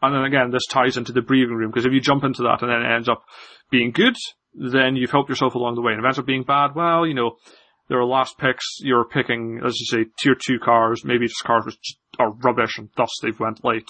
[0.00, 2.62] And then again, this ties into the breathing room because if you jump into that
[2.62, 3.22] and then it ends up
[3.70, 4.16] being good,
[4.54, 5.92] then you've helped yourself along the way.
[5.92, 7.36] And if it ends up being bad, well, you know,
[7.88, 11.64] there are last picks, you're picking, as you say, tier two cars, maybe just cars
[11.66, 13.88] which are rubbish and thus they've went late.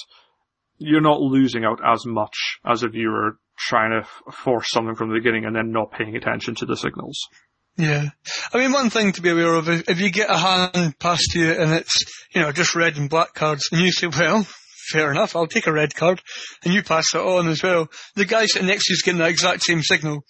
[0.78, 5.08] You're not losing out as much as if you were trying to force something from
[5.08, 7.16] the beginning and then not paying attention to the signals.
[7.76, 8.10] Yeah.
[8.52, 11.30] I mean, one thing to be aware of is if you get a hand passed
[11.32, 12.04] to you and it's,
[12.34, 14.46] you know, just red and black cards, and you say, well,
[14.92, 16.20] fair enough, I'll take a red card,
[16.64, 19.20] and you pass it on as well, the guy sitting next to you is getting
[19.20, 20.24] the exact same signal.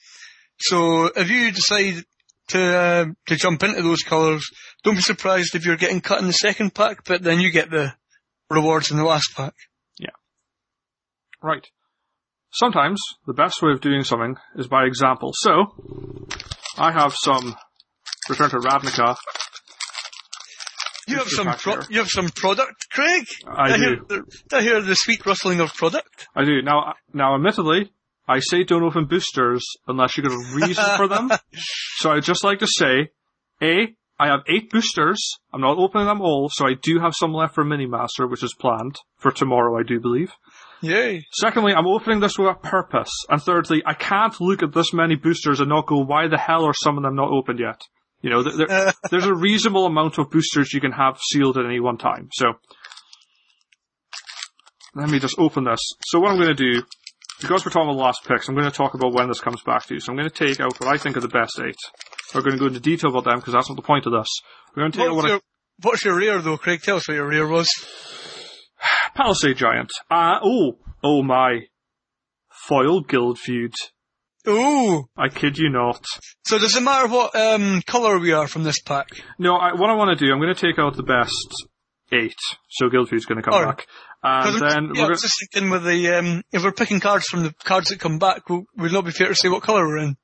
[0.59, 2.05] So if you decide
[2.49, 4.49] to, uh, to jump into those colours,
[4.85, 7.71] don't be surprised if you're getting cut in the second pack, but then you get
[7.71, 7.93] the
[8.51, 9.55] rewards in the last pack.
[9.99, 10.11] Yeah.
[11.43, 11.67] Right.
[12.53, 15.33] Sometimes the best way of doing something is by example.
[15.35, 16.12] So,
[16.83, 17.55] I have some
[18.29, 19.17] Return to Ravnica.
[21.07, 23.25] You have some pro- you have some product, Craig?
[23.47, 23.83] I Did do.
[23.83, 26.29] Hear the, did I hear the sweet rustling of product?
[26.35, 26.61] I do.
[26.63, 27.93] Now, now admittedly,
[28.29, 31.31] I say don't open boosters unless you've got a reason for them.
[31.99, 33.11] So I'd just like to say,
[33.63, 35.21] A, I have eight boosters.
[35.53, 38.57] I'm not opening them all, so I do have some left for Minimaster, which is
[38.59, 40.33] planned for tomorrow, I do believe.
[40.83, 41.25] Yay.
[41.33, 43.11] Secondly, I'm opening this with a purpose.
[43.29, 46.65] And thirdly, I can't look at this many boosters and not go, why the hell
[46.65, 47.81] are some of them not opened yet?
[48.21, 51.65] You know, there, there- there's a reasonable amount of boosters you can have sealed at
[51.67, 52.29] any one time.
[52.33, 52.55] So,
[54.95, 55.81] let me just open this.
[56.07, 56.83] So what I'm going to do,
[57.41, 59.87] because we're talking about last picks, I'm going to talk about when this comes back
[59.87, 60.01] to you.
[60.01, 61.77] So I'm going to take out what I think are the best eight.
[62.35, 64.29] We're going to go into detail about them because that's not the point of this.
[64.77, 65.41] We're going to take out What's what I your,
[65.83, 66.81] what's your rare though, Craig?
[66.83, 67.69] Tell us what your rear was.
[69.15, 69.91] Palisade Giant.
[70.11, 71.61] Ah, oh, oh my.
[72.69, 73.75] Foil Guild Feud.
[74.49, 75.05] Ooh.
[75.17, 76.05] I kid you not.
[76.47, 79.09] So does it matter what um, colour we are from this pack?
[79.39, 81.55] No, I, what I want to do, I'm going to take out the best
[82.13, 82.39] eight.
[82.69, 83.79] So Guild Guildfeud's going to come Alright.
[83.79, 83.87] back.
[84.25, 87.55] And then yeah, we're just thinking with the um, if we're picking cards from the
[87.65, 90.17] cards that come back, we'll, would not be fair to say what colour we're in.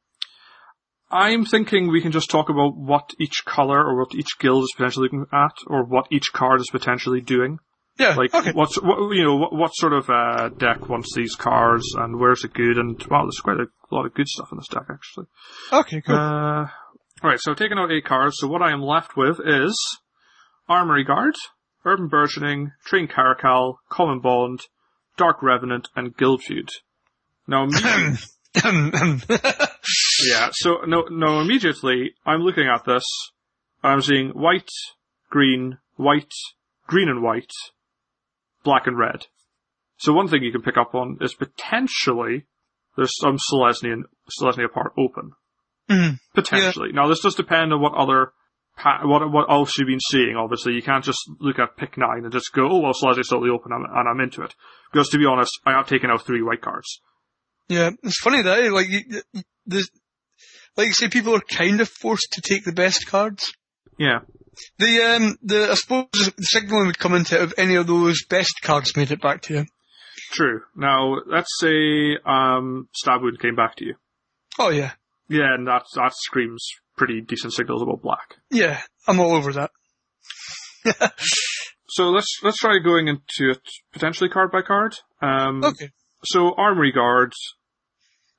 [1.11, 4.72] I'm thinking we can just talk about what each color or what each guild is
[4.77, 7.59] potentially looking at, or what each card is potentially doing.
[7.99, 8.15] Yeah.
[8.15, 8.53] Like, okay.
[8.53, 12.45] what's what, you know what, what sort of uh, deck wants these cards, and where's
[12.45, 12.79] it good?
[12.79, 15.27] And wow, there's quite a lot of good stuff in this deck actually.
[15.73, 16.01] Okay.
[16.03, 16.15] Cool.
[16.15, 16.67] Uh,
[17.23, 19.99] alright, so taking out eight cards, so what I am left with is
[20.69, 21.35] Armory Guard,
[21.85, 24.61] Urban Burgeoning, Train Caracal, Common Bond,
[25.17, 26.69] Dark Revenant, and Guild Feud.
[27.47, 27.67] Now,
[28.65, 33.05] yeah, so no, no, immediately I'm looking at this,
[33.83, 34.69] I'm seeing white,
[35.31, 36.33] green, white,
[36.87, 37.51] green and white,
[38.64, 39.27] black and red.
[39.99, 42.47] So one thing you can pick up on is potentially
[42.97, 44.03] there's some Selesnya,
[44.40, 45.33] Selesnya part open.
[45.90, 46.18] Mhm.
[46.35, 46.92] Potentially.
[46.92, 48.33] Now this does depend on what other
[49.03, 50.37] what what else you've been seeing.
[50.37, 53.51] Obviously, you can't just look at pick nine and just go, "Oh well, Selesnya's totally
[53.51, 54.55] open," and and I'm into it.
[54.92, 57.01] Because to be honest, I have taken out three white cards.
[57.68, 59.03] Yeah, it's funny that eh, like you,
[60.77, 63.53] like you say, people are kind of forced to take the best cards.
[63.99, 64.21] Yeah,
[64.79, 68.25] The um the I suppose the signaling would come into it if any of those
[68.25, 69.66] best cards made it back to you.
[70.33, 70.62] true.
[70.77, 73.94] Now let's say um, Stab Wound came back to you.
[74.59, 74.92] Oh yeah,
[75.29, 76.66] Yeah, and that that screams
[76.97, 78.37] pretty decent signals about black.
[78.51, 79.71] yeah, I'm all over that.
[81.90, 83.61] So let's let's try going into it
[83.92, 84.94] potentially card by card.
[85.23, 85.90] Um, Okay.
[86.25, 87.33] So Armory Guard,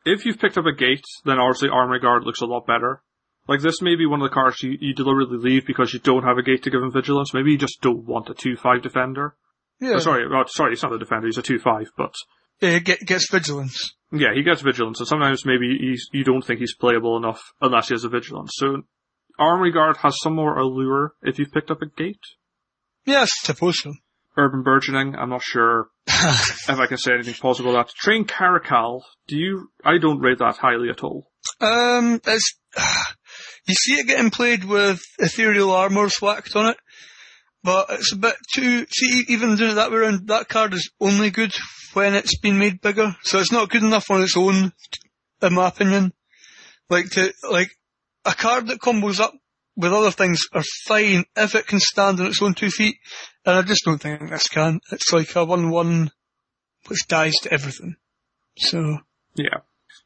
[0.06, 3.02] if you've picked up a gate, then obviously Armory Guard looks a lot better.
[3.50, 6.22] Like this may be one of the cards you, you deliberately leave because you don't
[6.22, 7.34] have a gate to give him vigilance.
[7.34, 9.36] Maybe you just don't want a 2-5 defender.
[9.80, 9.94] Yeah.
[9.96, 12.14] Oh, sorry, well, sorry, it's not a defender, he's a 2-5, but
[12.62, 13.96] Yeah, get, gets vigilance.
[14.12, 17.88] Yeah, he gets vigilance, and sometimes maybe he's, you don't think he's playable enough unless
[17.88, 18.52] he has a vigilance.
[18.54, 18.84] So,
[19.40, 22.20] Armory Guard has some more allure if you've picked up a gate.
[23.06, 23.94] Yeah, I suppose so.
[24.38, 27.96] Urban Burgeoning, I'm not sure if I can say anything positive about that.
[27.96, 31.32] Train Caracal, do you, I don't rate that highly at all.
[31.62, 32.60] Um, it's,
[33.70, 36.78] you see it getting played with ethereal armor whacked on it,
[37.64, 40.92] but it's a bit too, see, even doing it that way around, that card is
[41.00, 41.54] only good
[41.94, 44.74] when it's been made bigger, so it's not good enough on its own,
[45.42, 46.14] in my opinion.
[46.90, 47.70] Like to, like,
[48.26, 49.34] a card that combos up
[49.76, 52.98] with other things are fine if it can stand on its own two feet,
[53.46, 54.80] and I just don't think this can.
[54.92, 56.12] It's like a 1-1
[56.88, 57.96] which dies to everything.
[58.58, 59.00] So,
[59.36, 59.60] Yeah.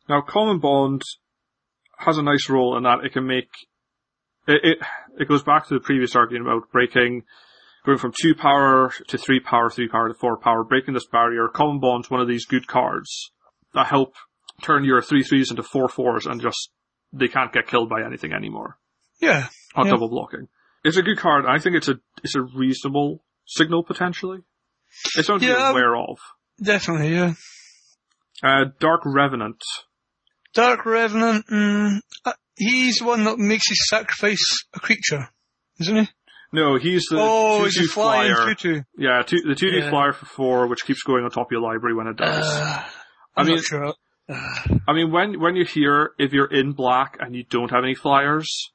[0.09, 1.01] Now, Common Bond
[2.05, 3.49] has a nice role in that it can make
[4.47, 4.77] it, it
[5.19, 7.23] it goes back to the previous argument about breaking
[7.85, 11.47] going from two power to three power, three power to four power, breaking this barrier.
[11.53, 13.31] Common Bond's one of these good cards
[13.73, 14.13] that help
[14.61, 16.69] turn your three threes into four fours and just
[17.11, 18.77] they can't get killed by anything anymore
[19.21, 19.47] yeah.
[19.75, 19.91] on Yeah.
[19.91, 20.47] double blocking.
[20.83, 21.45] It's a good card.
[21.45, 24.39] I think it's a it's a reasonable signal potentially.
[25.17, 25.71] It's something to be Yeah.
[25.71, 26.17] aware of.
[26.63, 27.33] Definitely, yeah.
[28.43, 29.61] Uh, Dark Revenant.
[30.53, 35.29] Dark Revenant, mm, uh, he's the one that makes his sacrifice a creature,
[35.79, 36.09] isn't he?
[36.51, 38.53] No, he's the oh, he's a flying flyer.
[38.53, 38.81] tutu.
[38.97, 39.89] Yeah, two, the two D Yeah.
[39.89, 42.45] flyer for four, which keeps going on top of your library when it does.
[42.47, 42.83] Uh,
[43.35, 43.93] I mean- sure.
[44.29, 44.37] Uh,
[44.87, 47.95] I mean, when when you're here, if you're in black and you don't have any
[47.95, 48.71] flyers,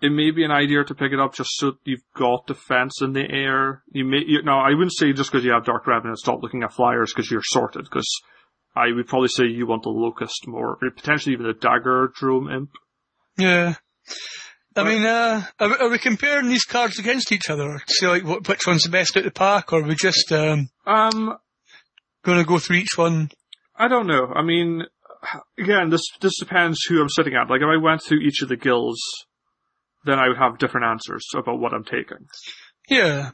[0.00, 3.12] it may be an idea to pick it up just so you've got defense in
[3.12, 3.82] the air.
[3.90, 6.62] You may you, no, I wouldn't say just because you have Dark Revenant, stop looking
[6.62, 7.82] at flyers because you're sorted.
[7.84, 8.08] Because
[8.78, 12.70] I would probably say you want the Locust more, or potentially even the Daggerdrome Imp.
[13.36, 13.74] yeah.
[14.76, 17.78] I mean, uh, are, we- are we comparing these cards against each other?
[17.84, 19.96] to See, like, what, which one's the best out of the pack, or are we
[19.96, 21.36] just um, Um,
[22.22, 23.30] going to go through each one?
[23.76, 24.32] I don't know.
[24.32, 24.84] I mean,
[25.58, 27.50] again, this this depends who I'm sitting at.
[27.50, 29.00] Like, if I went through each of the guilds,
[30.04, 32.26] then I would have different answers about what I'm taking.
[32.88, 33.30] Yeah.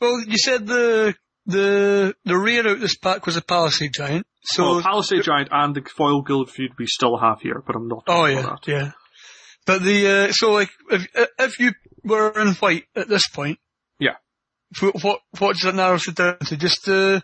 [0.00, 1.14] Well, you said the
[1.50, 4.26] the the rare out this pack was a Palisade Giant.
[4.42, 8.04] So, Palisade Giant and the Foil Guild feud we still have here, but I'm not.
[8.08, 8.66] oh yeah, that.
[8.66, 8.92] yeah.
[9.66, 11.06] But the uh, so like if
[11.38, 11.72] if you
[12.04, 13.58] were in white at this point,
[13.98, 14.16] Yeah.
[14.80, 16.56] wh- what what does it narrow it down to?
[16.56, 17.22] Just the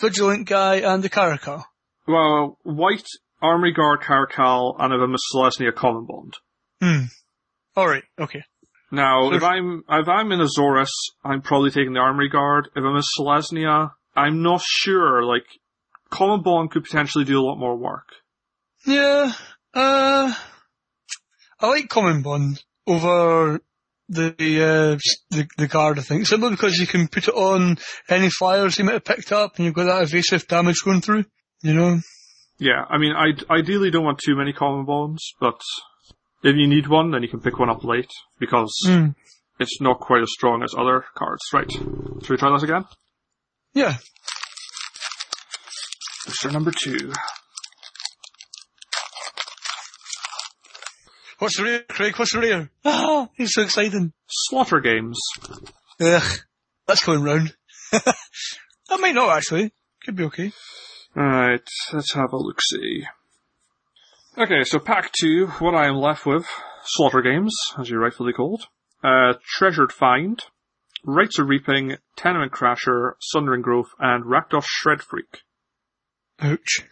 [0.00, 1.64] vigilant guy and the Caracal.
[2.06, 3.06] Well, White
[3.40, 6.34] Armory Guard Caracal and if I'm a Selesnya Common Bond.
[6.82, 7.04] Hmm.
[7.76, 8.04] All right.
[8.18, 8.42] Okay.
[8.90, 10.88] Now, if I'm if I'm in Azorius,
[11.24, 12.68] I'm probably taking the Armory Guard.
[12.74, 15.22] If I'm a Selesnya, I'm not sure.
[15.24, 15.44] Like,
[16.10, 18.08] Common Bond could potentially do a lot more work.
[18.86, 19.32] Yeah.
[19.74, 20.34] Uh,
[21.60, 23.60] I like Common Bond over
[24.08, 24.98] the uh,
[25.30, 25.98] the the guard.
[25.98, 29.32] I think simply because you can put it on any flyers you might have picked
[29.32, 31.24] up, and you've got that evasive damage going through.
[31.62, 32.00] You know.
[32.58, 35.60] Yeah, I mean, I ideally don't want too many Common Bonds, but
[36.42, 39.08] if you need one, then you can pick one up late because Hmm.
[39.58, 41.42] it's not quite as strong as other cards.
[41.52, 41.70] Right.
[41.70, 42.84] Should we try this again?
[43.74, 43.96] Yeah.
[46.26, 47.12] Booster number two.
[51.38, 52.16] What's the rear, Craig?
[52.18, 52.70] What's the rear?
[52.84, 54.12] Ah, he's so exciting.
[54.28, 55.18] Slaughter Games.
[56.00, 56.38] Ugh,
[56.86, 57.54] that's going round.
[57.92, 58.14] that
[59.00, 59.72] might not actually.
[60.04, 60.52] Could be okay.
[61.16, 63.04] Alright, let's have a look see.
[64.38, 66.46] Okay, so pack two, what I am left with,
[66.84, 68.62] Slaughter Games, as you're rightfully called.
[69.02, 70.40] Uh, Treasured Find,
[71.04, 75.40] Rites of Reaping, Tenement Crasher, Sundering Growth, and Rakdos Shred Freak.
[76.38, 76.86] Ouch.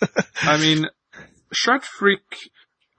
[0.40, 0.86] I mean,
[1.52, 2.38] Shred Freak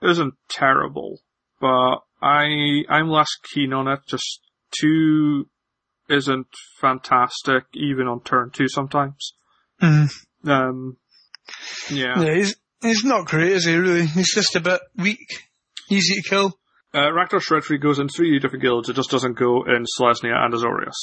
[0.03, 1.19] isn't terrible,
[1.59, 4.41] but I, I'm less keen on it, just
[4.79, 5.49] two
[6.07, 9.33] isn't fantastic, even on turn two sometimes.
[9.79, 10.05] Hmm.
[10.45, 10.97] Um,
[11.89, 12.21] yeah.
[12.21, 12.51] Yeah,
[12.83, 13.75] he's not great, is he?
[13.75, 15.27] Really, he's just a bit weak,
[15.89, 16.53] easy to kill.
[16.93, 18.87] Uh, Rakdos Shred Freak goes in three different guilds.
[18.87, 20.93] It just doesn't go in Selesnya and Azorius.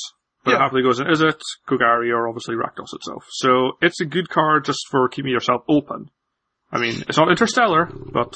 [0.45, 3.25] But it happily goes in Izzet, Golgari, or obviously Rakdos itself.
[3.31, 6.11] So it's a good card just for keeping yourself open.
[6.73, 8.33] I mean, it's not interstellar, but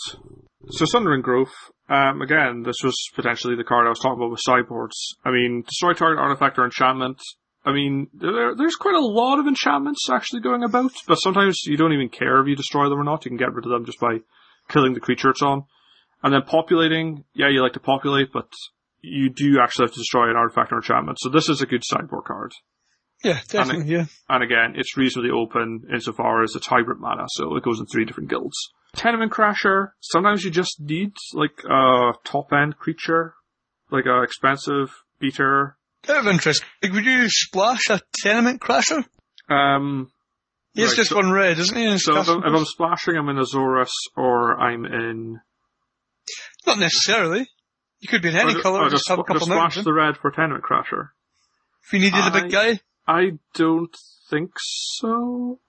[0.71, 1.53] so Sundering Growth.
[1.89, 4.97] Um, again, this was potentially the card I was talking about with sideboards.
[5.25, 7.21] I mean, destroy target artifact or enchantment.
[7.65, 11.77] I mean, there, there's quite a lot of enchantments actually going about, but sometimes you
[11.77, 13.25] don't even care if you destroy them or not.
[13.25, 14.19] You can get rid of them just by
[14.69, 15.65] killing the creature it's on.
[16.23, 18.49] And then populating, yeah, you like to populate, but
[19.01, 21.19] you do actually have to destroy an artifact or enchantment.
[21.21, 22.53] So this is a good sideboard card.
[23.23, 23.93] Yeah, definitely.
[23.93, 24.05] Yeah.
[24.29, 28.05] And again, it's reasonably open insofar as it's hybrid mana, so it goes in three
[28.05, 28.57] different guilds.
[28.95, 33.35] Tenement Crasher, sometimes you just need like a top end creature,
[33.91, 35.77] like a expensive beater.
[36.09, 39.05] Out of interest, would you splash a tenement crasher?
[39.49, 40.11] Um,
[40.75, 41.99] He has Right, just so- one red, isn't he?
[41.99, 42.29] So if?
[42.29, 45.41] I'm, if I'm splashing, I'm in Azorius or I'm in.
[46.67, 47.47] Not necessarily.
[48.01, 49.93] You could be in any colour, and just have a just, couple just splash the
[49.93, 51.11] red for Tenement Crasher.
[51.87, 52.81] If you needed a big I- guy.
[53.07, 53.95] I don't
[54.31, 55.61] think so.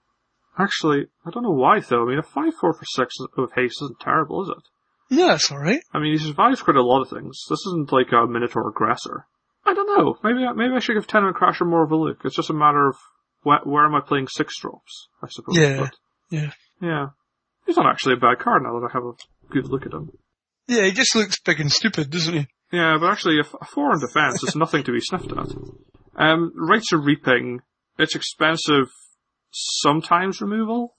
[0.58, 2.02] Actually, I don't know why though.
[2.04, 5.16] I mean, a 5 4 for 6 of haste isn't terrible, is it?
[5.18, 5.82] Yeah, that's alright.
[5.92, 7.38] I mean, he survives quite a lot of things.
[7.48, 9.26] This isn't like a Minotaur aggressor.
[9.66, 10.16] I don't know.
[10.22, 12.18] Maybe I- maybe I should give Tenement Crasher more of a look.
[12.24, 12.96] It's just a matter of
[13.42, 15.56] where, where am I playing six drops, I suppose.
[15.58, 15.94] Yeah, But,
[16.30, 16.50] yeah.
[16.80, 17.06] yeah.
[17.66, 19.12] He's not actually a bad card now that I have a
[19.52, 20.10] good look at him.
[20.68, 22.46] Yeah, he just looks big and stupid, doesn't he?
[22.72, 25.48] Yeah, but actually, a, f- a four in defense is nothing to be sniffed at.
[26.16, 27.60] Um, Rites of Reaping,
[27.98, 28.86] it's expensive,
[29.50, 30.94] sometimes removal,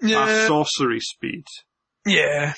[0.00, 0.24] Yeah.
[0.26, 1.44] at sorcery speed.
[2.06, 2.54] Yeah.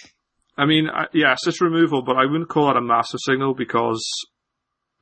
[0.57, 4.05] I mean, yes, it's removal, but I wouldn't call that a massive signal because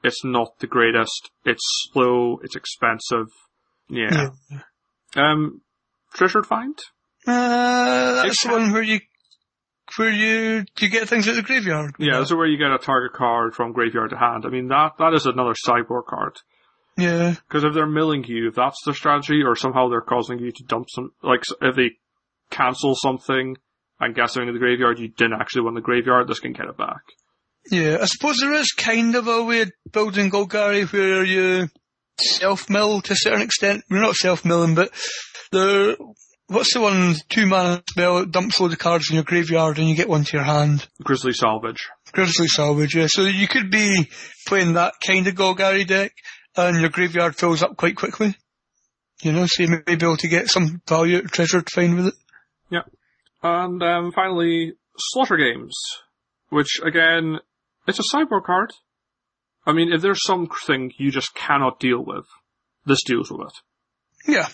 [0.04, 1.30] it's not the greatest.
[1.44, 3.26] It's slow, it's expensive.
[3.88, 4.28] Yeah.
[5.16, 5.62] Um,
[6.12, 6.78] Treasured Find?
[7.26, 9.00] Uh, that's the one where you,
[9.96, 11.94] where you, you get things at the graveyard.
[11.98, 14.44] Yeah, this is where you get a target card from graveyard to hand.
[14.46, 16.36] I mean, that, that is another sideboard card.
[16.96, 17.34] Yeah.
[17.48, 20.64] Because if they're milling you, if that's their strategy, or somehow they're causing you to
[20.64, 21.92] dump some, like, if they
[22.50, 23.56] cancel something
[23.98, 26.66] and get something in the graveyard you didn't actually want the graveyard, this can get
[26.66, 27.02] it back.
[27.70, 31.68] Yeah, I suppose there is kind of a weird of building Golgari where you
[32.20, 33.84] self-mill to a certain extent.
[33.90, 34.90] We're not self-milling, but
[35.50, 35.96] the,
[36.48, 39.88] what's the one, two mana spell, it dumps load of cards in your graveyard and
[39.88, 40.86] you get one to your hand.
[41.02, 41.88] Grizzly Salvage.
[42.12, 43.06] Grizzly Salvage, yeah.
[43.08, 44.10] So you could be
[44.46, 46.12] playing that kind of Golgari deck
[46.56, 48.36] and your graveyard fills up quite quickly.
[49.22, 51.96] You know, so you may be able to get some value out of Treasured Find
[51.96, 52.14] with it.
[52.70, 52.82] Yeah.
[53.42, 55.74] And um, finally, Slaughter Games,
[56.50, 57.38] which again,
[57.86, 58.72] it's a sideboard card.
[59.66, 62.26] I mean, if there's something you just cannot deal with,
[62.84, 64.32] this deals with it.
[64.32, 64.48] Yeah.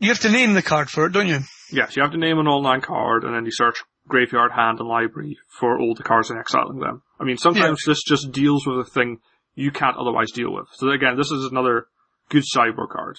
[0.00, 1.40] You have to name the card for it, don't you?
[1.70, 3.76] Yes, you have to name a nonland card, and then you search
[4.08, 7.02] graveyard, hand, and library for all the cards and exiling them.
[7.20, 9.18] I mean, sometimes this just deals with a thing
[9.54, 10.66] you can't otherwise deal with.
[10.72, 11.86] So again, this is another
[12.28, 13.18] good sideboard card.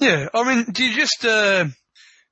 [0.00, 1.66] Yeah, I mean, do you just uh,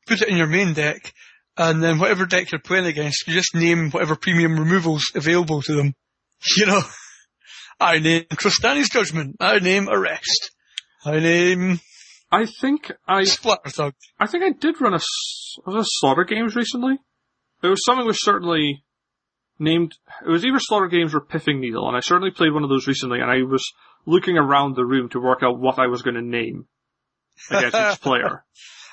[0.07, 1.13] put it in your main deck,
[1.57, 5.75] and then whatever deck you're playing against, you just name whatever premium removals available to
[5.75, 5.95] them?
[6.59, 6.83] You know,
[7.81, 9.37] I name Trostani's Judgment.
[9.41, 10.51] I name Arrest.
[11.05, 11.81] I name
[12.35, 13.93] I think I, Splatterthug.
[14.19, 14.99] I think I did run a,
[15.65, 16.95] was it a Slaughter Games recently.
[17.63, 18.85] It was something which certainly
[19.61, 19.95] named,
[20.27, 22.89] it was either Slaughter Games or Pithing Needle, and I certainly played one of those
[22.89, 23.63] recently, and I was
[24.05, 26.67] looking around the room to work out what I was going to name
[27.51, 28.45] against each player.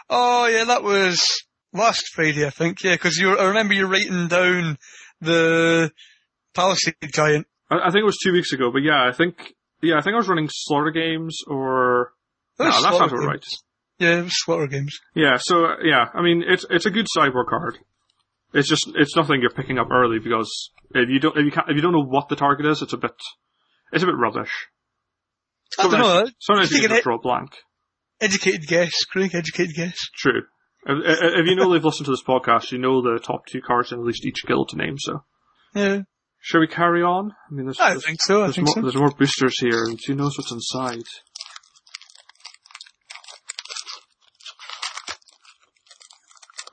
[0.07, 1.43] Oh yeah, that was
[1.73, 2.83] last Friday, I think.
[2.83, 3.35] Yeah, because you.
[3.37, 4.77] I remember you writing down
[5.19, 5.91] the
[6.53, 7.47] Palisade Giant.
[7.69, 10.13] I, I think it was two weeks ago, but yeah, I think, yeah, I think
[10.13, 12.11] I was running Slaughter Games or,
[12.57, 13.43] That that sounds about right.
[13.99, 14.99] Yeah, it was Slaughter Games.
[15.15, 17.77] Yeah, so yeah, I mean it's it's a good sideboard card.
[18.53, 21.69] It's just it's nothing you're picking up early because if you don't if you can't,
[21.69, 23.13] if you don't know what the target is, it's a bit
[23.93, 24.51] it's a bit rubbish.
[25.79, 26.27] I don't know.
[26.39, 27.55] Sometimes you just draw blank.
[28.19, 29.33] Educated guess, Craig.
[29.33, 29.97] Educated guess.
[30.15, 30.41] True.
[30.85, 33.61] If, if if you know they've listened to this podcast, you know the top two
[33.61, 34.97] cards in at least each guild to name.
[34.97, 35.23] So,
[35.75, 36.01] Yeah,
[36.41, 37.31] shall we carry on?
[37.31, 38.39] I mean, there's I there's, think so.
[38.41, 38.81] I there's think more, so.
[38.81, 41.03] there's more boosters here, and who knows what's inside.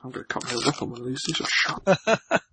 [0.03, 1.21] I'm gonna cut my lip on one of these.
[1.27, 1.83] These are sharp.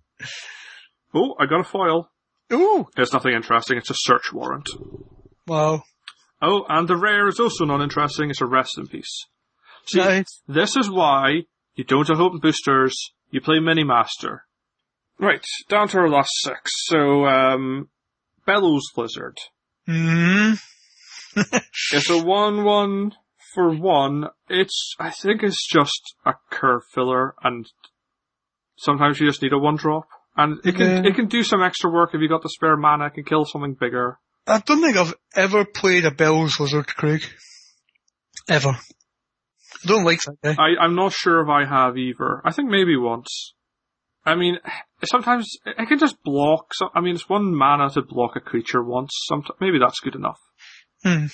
[1.13, 2.11] oh, I got a foil.
[2.51, 3.77] Ooh, It's nothing interesting.
[3.77, 4.69] It's a search warrant.
[5.47, 5.83] wow.
[6.41, 8.29] Oh, and the rare is also not interesting.
[8.29, 9.25] It's a rest in peace.
[9.87, 10.41] See, Nice.
[10.47, 11.45] this is why
[11.75, 12.95] you don't have open boosters.
[13.31, 14.43] You play mini master.
[15.19, 16.71] Right, down to our last six.
[16.85, 17.89] So, um,
[18.45, 19.37] Bellows Lizard.
[19.87, 20.53] Hmm.
[21.93, 23.13] It's a one-one
[23.53, 24.25] for one.
[24.49, 27.65] It's I think it's just a curve filler, and
[28.77, 31.09] sometimes you just need a one drop, and it can Yeah.
[31.11, 33.05] it can do some extra work if you got the spare mana.
[33.07, 34.17] It can kill something bigger.
[34.47, 37.21] I don't think I've ever played a Bellows Lizard, Craig.
[38.49, 38.69] Ever.
[38.69, 40.55] I don't like that guy.
[40.57, 42.41] I, I'm not sure if I have either.
[42.45, 43.53] I think maybe once.
[44.27, 44.57] I mean,
[45.05, 46.71] sometimes I can just block.
[46.93, 49.09] I mean, it's one mana to block a creature once.
[49.27, 50.39] Sometimes maybe that's good enough.
[51.03, 51.25] Hmm.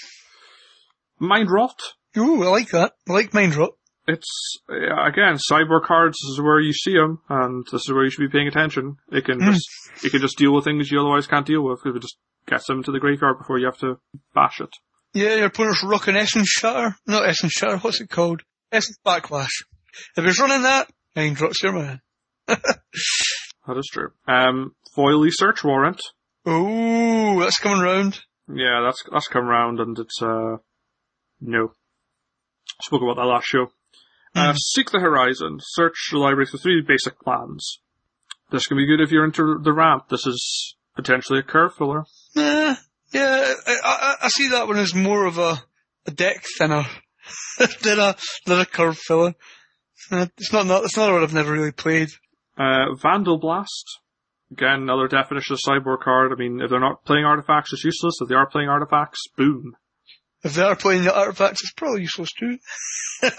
[1.20, 1.80] Mind rot.
[2.18, 2.94] Ooh, I like that.
[3.10, 3.72] I like Mind Rot.
[4.08, 6.18] It's again cyber cards.
[6.22, 8.98] This is where you see them, and this is where you should be paying attention.
[9.12, 9.54] It can Mm.
[9.54, 9.68] just
[10.04, 11.80] it can just deal with things you otherwise can't deal with.
[11.86, 13.96] If it just gets them to the graveyard before you have to
[14.36, 14.70] bash it.
[15.14, 16.96] Yeah, your opponent's rocking Essence Shatter.
[17.08, 18.42] Not Essence Shatter, what's it called?
[18.72, 19.64] Essence Backlash.
[20.18, 22.02] If he's running that, Mind Rot's your man.
[23.66, 24.10] That is true.
[24.28, 26.02] Um, foily search warrant.
[26.48, 28.20] Ooh, that's coming round.
[28.54, 30.58] Yeah, that's that's come round, and it's uh
[31.40, 31.72] no.
[32.82, 33.68] Spoke about that last show.
[34.36, 35.60] Uh, seek the horizon.
[35.62, 37.80] Search the library for three basic plans.
[38.52, 40.10] This can be good if you're into the ramp.
[40.10, 42.04] This is potentially a curve filler.
[42.36, 42.76] Nah,
[43.14, 45.64] yeah, I, I, I see that one as more of a,
[46.08, 46.86] a deck thinner
[47.84, 48.16] than a
[48.46, 49.36] than a curve filler.
[50.12, 52.10] Uh, It's not, not it's not one I've never really played.
[52.58, 54.00] Uh, Vandal Blast.
[54.52, 56.32] Again, another definition of sideboard card.
[56.32, 58.20] I mean, if they're not playing artifacts, it's useless.
[58.22, 59.76] If they are playing artifacts, boom.
[60.44, 62.58] If they are playing the artifacts, it's probably useless too.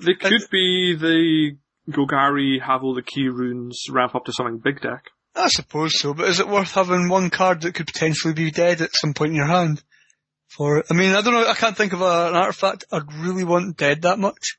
[0.00, 1.56] They could be the
[1.90, 5.04] Golgari, have all the key runes, ramp up to something big deck.
[5.34, 8.82] I suppose so, but is it worth having one card that could potentially be dead
[8.82, 9.82] at some point in your hand?
[10.48, 11.46] For I mean, I don't know.
[11.46, 14.58] I can't think of a, an artifact I'd really want dead that much.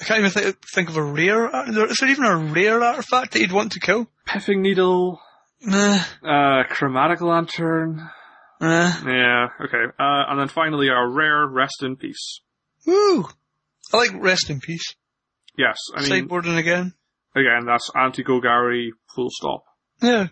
[0.00, 1.46] I can't even think, think of a rare.
[1.54, 4.08] ar- Is there even a rare artifact that you'd want to kill?
[4.26, 5.20] Pithing Needle,
[5.62, 8.10] Nah, uh, Chromatic Lantern.
[8.60, 8.92] nah.
[9.06, 9.84] Yeah, okay.
[9.98, 12.40] Uh, and then finally our rare Rest in Peace.
[12.86, 13.28] Woo!
[13.92, 14.94] I like rest in peace.
[15.56, 16.94] Yes, I mean, Sideboarding again.
[17.36, 19.64] again, that's anti-Golgari, full stop.
[20.02, 20.26] Yeah,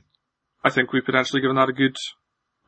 [0.64, 1.96] I think we've potentially given that a good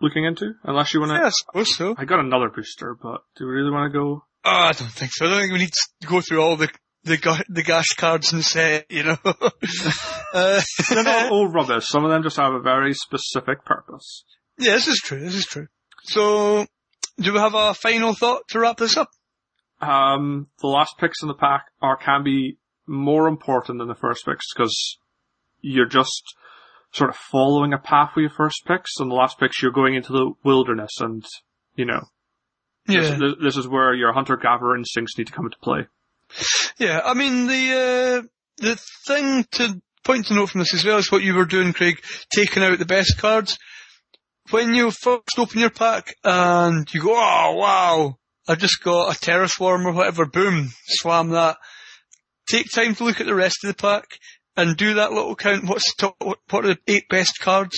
[0.00, 1.16] looking into, unless you want to...
[1.18, 1.94] yeah, I suppose so.
[1.98, 4.24] I got another booster, but do we really want to go?
[4.44, 5.26] Oh, I don't think so.
[5.26, 6.68] I don't think we need to go through all the
[7.04, 9.16] the, ga- the gas cards and the set, you know.
[10.34, 11.86] uh, They're not all rubbish.
[11.88, 14.24] Some of them just have a very specific purpose.
[14.58, 15.20] yeah, this is true.
[15.20, 15.66] This is true.
[16.04, 16.66] So,
[17.18, 19.08] do we have a final thought to wrap this up?
[19.80, 24.24] Um, the last picks in the pack are can be more important than the first
[24.24, 24.98] picks because
[25.60, 26.34] you're just
[26.92, 29.94] sort of following a path with your first picks, and the last picks you're going
[29.94, 31.24] into the wilderness, and
[31.74, 32.02] you know
[32.88, 35.86] Yeah, this, this is where your hunter gatherer instincts need to come into play.
[36.78, 37.00] Yeah.
[37.04, 41.10] I mean, the uh, the thing to point to note from this as well is
[41.10, 42.00] what you were doing, Craig,
[42.34, 43.56] taking out the best cards.
[44.50, 49.18] When you first open your pack and you go, oh wow, I just got a
[49.18, 51.56] Terra Swarm or whatever, boom, slam that.
[52.46, 54.04] Take time to look at the rest of the pack
[54.54, 55.64] and do that little count.
[55.64, 57.76] What's top, what, what are the eight best cards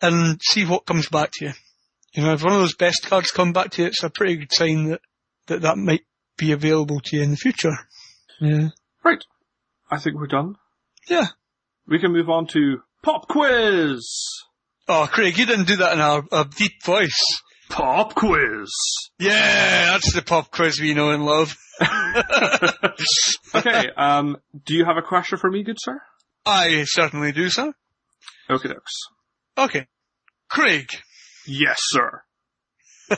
[0.00, 1.52] and see what comes back to you.
[2.12, 4.36] You know, if one of those best cards come back to you, it's a pretty
[4.36, 5.00] good sign that
[5.46, 6.02] that, that might
[6.36, 7.76] be available to you in the future.
[8.40, 8.68] Yeah.
[9.04, 9.24] Right,
[9.90, 10.56] I think we're done.
[11.08, 11.26] Yeah.
[11.86, 14.06] We can move on to pop quiz.
[14.88, 17.42] Oh, Craig, you didn't do that in a, a deep voice.
[17.68, 18.70] Pop quiz.
[19.18, 21.56] Yeah, that's the pop quiz we know and love.
[23.54, 26.00] okay, um, do you have a question for me, good sir?
[26.46, 27.72] I certainly do, sir.
[28.50, 29.58] Okay, dokes.
[29.58, 29.86] Okay.
[30.48, 30.90] Craig,
[31.46, 32.22] Yes, sir.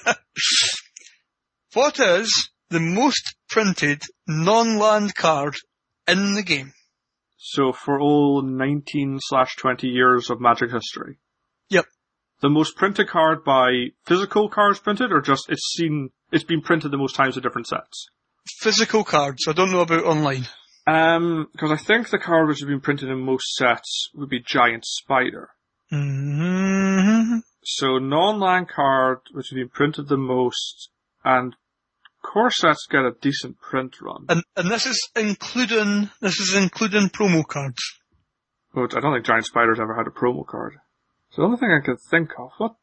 [1.74, 5.54] what is the most printed non-land card
[6.08, 6.72] in the game?
[7.36, 11.18] So for all 19 slash 20 years of Magic history.
[11.70, 11.86] Yep.
[12.40, 16.90] The most printed card by physical cards printed or just it's seen, it's been printed
[16.90, 18.08] the most times in different sets?
[18.58, 19.46] Physical cards.
[19.48, 20.46] I don't know about online.
[20.86, 24.40] Um, because I think the card which has been printed in most sets would be
[24.40, 25.50] Giant Spider.
[25.90, 30.90] hmm So non-land card which has been printed the most
[31.24, 31.56] and
[32.32, 34.26] core sets get a decent print run.
[34.28, 37.82] And and this is including this is including promo cards.
[38.74, 40.74] But I don't think Giant Spider's ever had a promo card.
[41.30, 42.74] So the only thing I can think of, what,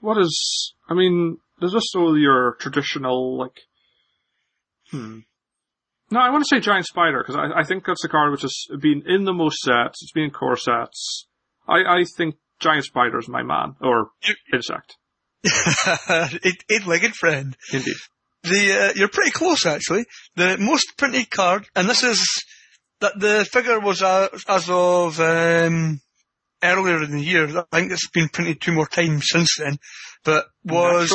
[0.00, 3.60] what is, I mean, there's just all your traditional, like,
[4.90, 5.20] hmm.
[6.10, 8.42] No, I want to say Giant Spider, because I, I think that's the card which
[8.42, 11.26] has been in the most sets, it's been in core sets.
[11.66, 14.10] I, I think Giant Spider is my man, or
[14.52, 14.96] insect,
[16.44, 17.56] eight, eight-legged friend.
[17.72, 17.94] indeed.
[18.44, 20.04] The uh, you're pretty close actually.
[20.36, 22.24] The most printed card, and this is
[23.00, 26.00] that the figure was uh, as of um,
[26.62, 27.46] earlier in the year.
[27.58, 29.78] I think it's been printed two more times since then,
[30.24, 31.10] but was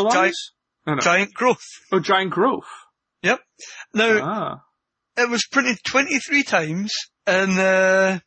[0.86, 1.64] No, giant growth.
[1.92, 2.68] Oh, Giant Growth.
[3.24, 3.40] Yep.
[3.94, 4.64] Now Ah.
[5.18, 6.94] it was printed 23 times,
[7.26, 8.20] and uh,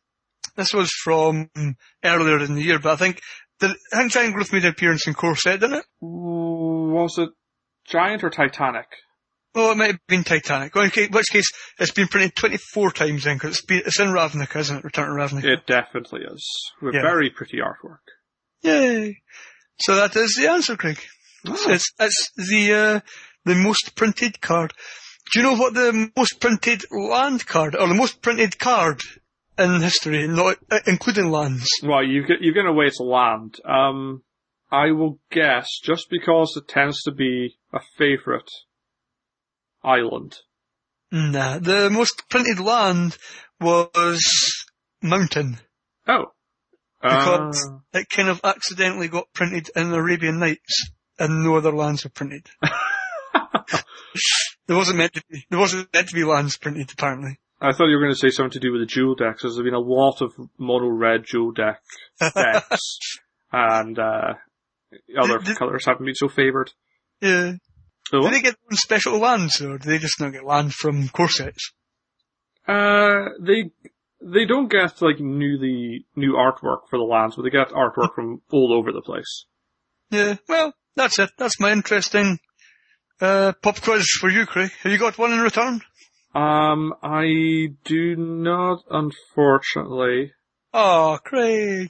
[0.55, 1.49] this was from
[2.03, 2.77] earlier in the year.
[2.77, 3.21] But I think
[3.59, 5.85] the, I think giant growth made an appearance in core set, didn't it?
[6.01, 7.29] Was it
[7.91, 8.87] Giant or Titanic?
[9.53, 10.73] Oh, it might have been Titanic.
[10.75, 14.55] In which case, it's been printed 24 times then, because it's, been- it's in Ravnica,
[14.61, 14.83] isn't it?
[14.85, 15.43] Return to Ravnica.
[15.43, 16.47] It definitely is.
[16.81, 17.01] With Yeah.
[17.01, 17.99] very pretty artwork.
[18.61, 19.17] Yay!
[19.81, 20.99] So that is the answer, Craig.
[21.45, 21.55] Ah.
[21.69, 22.99] It's, it's the, uh,
[23.43, 24.73] the most printed card.
[25.33, 29.01] Do you know what the most printed land card, or the most printed card
[29.57, 31.67] in history, not, uh, including lands?
[31.83, 33.55] Well, you get, you're going to wait to land.
[33.65, 34.23] Um,
[34.71, 38.49] I will guess, just because it tends to be a favourite
[39.83, 40.37] island.
[41.11, 43.17] Nah, the most printed land
[43.59, 44.21] was
[45.01, 45.59] mountain.
[46.07, 46.27] Oh.
[47.01, 52.03] Because Uh, it kind of accidentally got printed in Arabian Nights, and no other lands
[52.03, 52.47] were printed.
[54.67, 55.45] there wasn't meant to be.
[55.49, 57.39] There wasn't meant to be lands printed apparently.
[57.59, 59.43] I thought you were going to say something to do with the dual decks.
[59.43, 61.81] There's been a lot of mono red dual deck
[62.19, 63.19] decks,
[63.51, 64.33] and uh,
[65.17, 66.71] other Did- colours haven't been so favoured.
[67.21, 67.53] Yeah.
[68.07, 71.29] So Do they get special lands, or do they just not get land from core
[71.29, 71.71] sets?
[72.67, 73.71] Uh, they
[74.21, 78.41] they don't get like newly new artwork for the lands, but they get artwork from
[78.51, 79.45] all over the place.
[80.09, 80.35] Yeah.
[80.49, 81.29] Well, that's it.
[81.37, 82.39] That's my interesting
[83.21, 84.71] uh, pop quiz for you, Craig.
[84.83, 85.81] Have you got one in return?
[86.35, 90.33] Um, I do not, unfortunately.
[90.73, 91.89] Oh, Craig.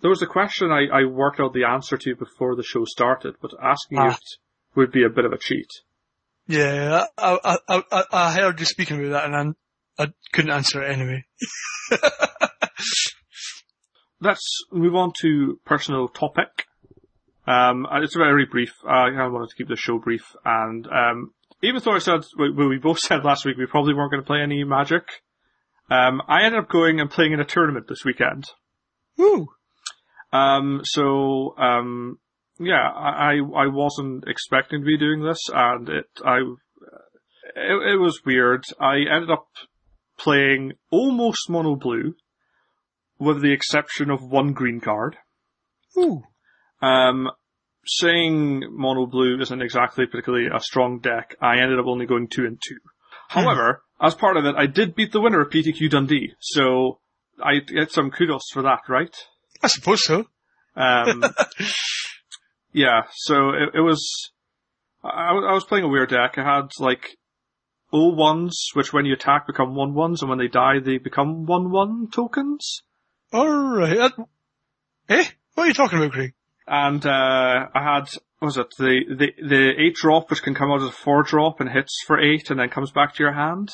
[0.00, 3.34] There was a question I, I worked out the answer to before the show started,
[3.40, 4.10] but asking Ah.
[4.14, 4.18] it
[4.76, 5.68] would be a bit of a cheat.
[6.46, 9.54] Yeah, I, I, I, I- heard you speaking about that, and
[9.98, 11.24] I, I couldn't answer it anyway.
[14.20, 16.66] Let's move on to personal topic.
[17.46, 18.72] Um, it's very brief.
[18.86, 22.20] I kind of wanted to keep the show brief, and um, even though I said
[22.38, 25.04] well, we both said last week we probably weren't going to play any Magic,
[25.90, 28.44] um, I ended up going and playing in a tournament this weekend.
[29.16, 29.48] Woo!
[30.32, 32.18] Um, so, um,
[32.58, 36.38] yeah, I, I wasn't expecting to be doing this, and it, I,
[37.56, 38.64] it, it was weird.
[38.80, 39.46] I ended up
[40.18, 42.14] playing almost mono blue,
[43.18, 45.16] with the exception of one green card.
[45.96, 46.22] Woo!
[46.82, 47.28] Um,
[47.86, 52.44] saying mono blue isn't exactly particularly a strong deck, I ended up only going two
[52.44, 52.78] and two.
[53.28, 57.00] However, as part of it, I did beat the winner of PTQ Dundee, so
[57.42, 59.14] I get some kudos for that, right?
[59.62, 60.26] I suppose so.
[60.76, 61.24] Um,
[62.72, 64.30] yeah, so it, it was.
[65.02, 66.34] I, I was playing a weird deck.
[66.36, 67.16] I had like
[67.90, 71.46] all ones, which when you attack become one ones, and when they die they become
[71.46, 72.82] one one tokens.
[73.32, 73.98] Alright.
[73.98, 74.10] Uh,
[75.08, 75.24] eh?
[75.54, 76.34] What are you talking about, Craig?
[76.66, 78.08] And uh, I had
[78.38, 81.22] what was it the the the eight drop, which can come out as a four
[81.22, 83.70] drop and hits for eight, and then comes back to your hand.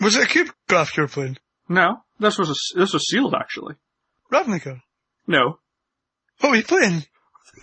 [0.00, 1.38] Was it a cube graph you were playing?
[1.68, 3.74] No, this was a, this was sealed actually.
[4.32, 4.82] Ravnica?
[5.26, 5.58] No,
[6.40, 7.04] What were you playing?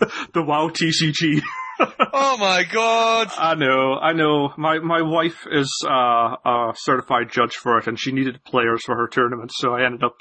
[0.34, 1.42] the WoW TCG.
[2.12, 3.30] oh my god!
[3.36, 4.52] I know, I know.
[4.56, 8.96] My my wife is uh, a certified judge for it, and she needed players for
[8.96, 10.16] her tournament, so I ended up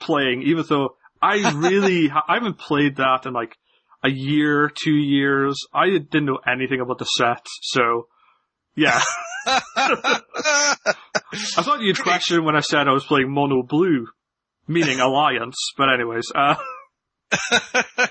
[0.00, 0.42] playing.
[0.46, 3.56] Even though I really I haven't played that in like
[4.02, 5.56] a year, two years.
[5.72, 8.08] I didn't know anything about the set, so
[8.76, 9.00] yeah.
[9.46, 10.20] I
[11.62, 14.06] thought you'd question when I said I was playing mono blue,
[14.66, 15.56] meaning alliance.
[15.76, 16.56] But anyways, uh,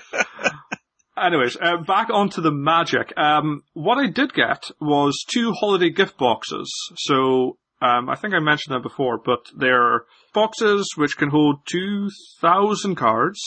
[1.22, 3.12] anyways, uh, back onto the magic.
[3.16, 6.72] Um, what I did get was two holiday gift boxes.
[6.96, 12.08] So um, I think I mentioned them before, but they're boxes which can hold two
[12.40, 13.40] thousand cards.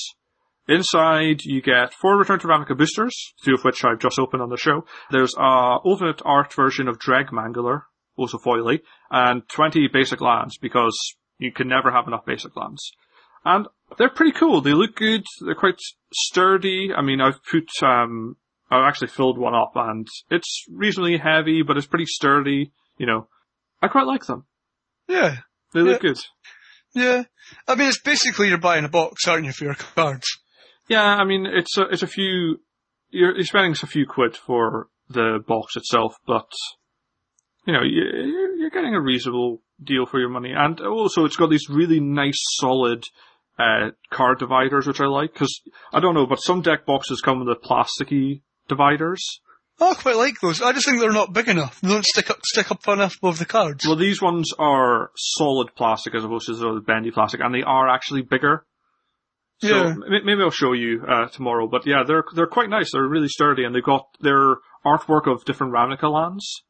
[0.70, 4.49] Inside, you get four Return to Ravnica boosters, two of which I've just opened on
[4.49, 4.84] the show.
[5.10, 7.84] There's a alternate art version of Dreg Mangler,
[8.18, 10.93] also foily, and 20 basic lands, because
[11.38, 12.92] you can never have enough basic lands.
[13.46, 13.68] And
[13.98, 14.62] they're pretty cool.
[14.62, 15.24] They look good.
[15.46, 15.80] They're quite
[16.14, 16.90] sturdy.
[16.96, 18.36] I mean, I've put, um,
[18.70, 22.72] I've actually filled one up, and it's reasonably heavy, but it's pretty sturdy.
[22.98, 23.28] You know,
[23.82, 24.46] I quite like them.
[25.08, 25.38] yeah,
[25.74, 26.10] They look Yeah.
[26.10, 26.20] good.
[26.94, 27.24] yeah.
[27.68, 30.26] I mean, it's basically you're buying a box, aren't you, for your cards?
[30.90, 32.60] Yeah, I mean, it's a, it's a few,
[33.10, 36.50] you're, you're spending a few quid for the box itself, but,
[37.66, 40.52] you know, you, you're you're getting a reasonable deal for your money.
[40.56, 43.04] And also, it's got these really nice, solid,
[43.60, 45.62] uh, card dividers, which I like, because,
[45.94, 49.42] I don't know, but some deck boxes come with the plasticky dividers.
[49.80, 50.62] Oh, I quite like those.
[50.62, 51.80] I just think they're not big enough.
[51.82, 53.86] They don't stick up, stick up far enough above the cards.
[53.86, 57.88] Well, these ones are solid plastic as opposed to the bendy plastic, and they are
[57.88, 58.66] actually bigger.
[59.60, 59.94] So Yeah.
[60.24, 61.68] maybe I'll show you uh, tomorrow.
[61.68, 62.92] But yeah, they're they're quite nice.
[62.92, 66.64] They're really sturdy, and they've got their artwork of different Ravnica lands.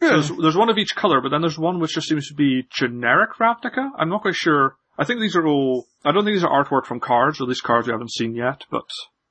[0.00, 0.08] Yeah.
[0.10, 2.62] There's there's one of each color, but then there's one which just seems to be
[2.70, 3.90] generic Ravnica.
[3.98, 4.76] I'm not quite sure.
[4.98, 5.86] I think these are all.
[6.04, 8.64] I don't think these are artwork from cards, or least cards we haven't seen yet.
[8.70, 8.84] But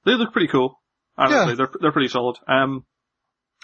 [0.05, 0.79] they look pretty cool.
[1.17, 1.55] Honestly, Yeah.
[1.55, 2.37] they're they're pretty solid.
[2.47, 2.85] Um,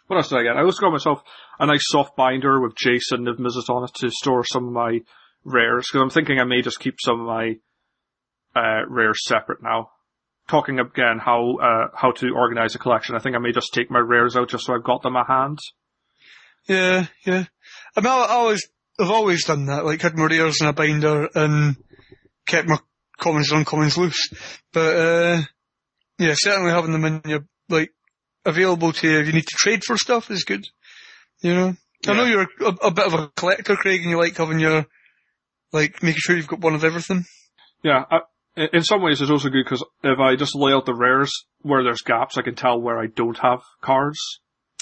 [0.08, 0.58] what else did I get?
[0.58, 1.22] I also got myself
[1.60, 5.00] a nice soft binder with Jason of Mizzet on it to store some of my
[5.44, 7.56] rares because I'm thinking I may just keep some of my
[8.56, 9.90] uh, rares separate now.
[10.48, 13.16] Talking again how uh, how to organize a collection.
[13.16, 15.26] I think I may just take my rares out just so I've got them at
[15.28, 15.58] hand.
[16.68, 17.46] Yeah, yeah.
[17.96, 18.68] I mean, I, I always,
[19.00, 19.86] I've always done that.
[19.86, 21.76] Like, had my rares in a binder and
[22.48, 22.80] kept my
[23.20, 24.30] commons and uncommons loose.
[24.74, 25.42] But, uh,
[26.18, 27.92] yeah, certainly having them in your, like,
[28.46, 30.66] available to you if you need to trade for stuff is good.
[31.42, 31.76] You know?
[32.08, 34.86] I know you're a, a bit of a collector, Craig, and you like having your,
[35.72, 37.26] like, making sure you've got one of everything.
[37.84, 38.20] Yeah, I,
[38.56, 41.84] in some ways it's also good because if I just lay out the rares where
[41.84, 44.20] there's gaps, I can tell where I don't have cards.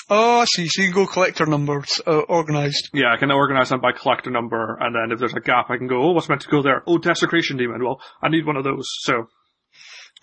[0.09, 0.67] Oh, I see.
[0.67, 2.89] So you can go collector numbers, uh, organized.
[2.93, 5.77] Yeah, I can organize them by collector number, and then if there's a gap, I
[5.77, 6.83] can go, oh, what's meant to go there?
[6.85, 7.83] Oh, Desecration Demon.
[7.83, 9.27] Well, I need one of those, so.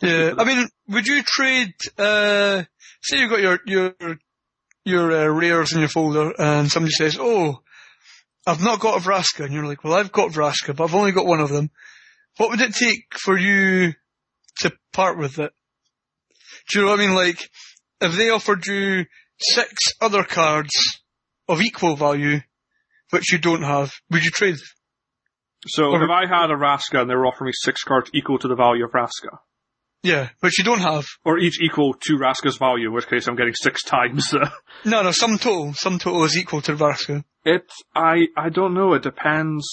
[0.03, 2.65] Yeah, I mean, would you trade, uh,
[3.03, 3.95] say you've got your, your,
[4.85, 7.61] your uh, rares in your folder, and somebody says, oh,
[8.47, 11.13] I've not got a Vraska, and you're like, well, I've got Vraska, but I've only
[11.13, 11.71] got one of them.
[12.37, 13.93] What would it take for you
[14.61, 15.53] to part with it?
[16.71, 17.15] Do you know what I mean?
[17.15, 17.51] Like,
[18.01, 19.05] if they offered you
[19.41, 20.71] six other cards
[21.49, 22.41] of equal value,
[23.11, 24.57] which you don't have, would you trade?
[25.67, 28.39] So Or- if I had a Vraska and they were offering me six cards equal
[28.39, 29.39] to the value of Vraska,
[30.03, 31.05] Yeah, which you don't have.
[31.25, 34.51] or each equal to Vraska's value, in which case I'm getting six times the.
[34.85, 35.75] No, no, sum total.
[35.75, 37.25] Sum total is equal to the Vraska.
[37.45, 38.95] It, I, I don't know.
[38.95, 39.67] It depends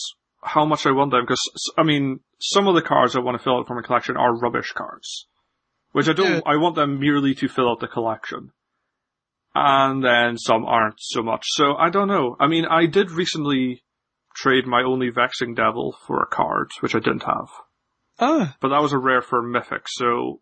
[0.43, 1.41] how much I want them, because,
[1.77, 4.37] I mean, some of the cards I want to fill out for my collection are
[4.37, 5.27] rubbish cards.
[5.93, 6.39] Which I don't, Yeah.
[6.45, 8.51] I want them merely to fill out the collection.
[9.59, 11.43] And then some aren't so much.
[11.47, 12.35] So I don't know.
[12.39, 13.83] I mean, I did recently
[14.35, 17.49] trade my only Vexing Devil for a card, which I didn't have.
[18.19, 20.41] Ah, But that was a rare for Mythic, so,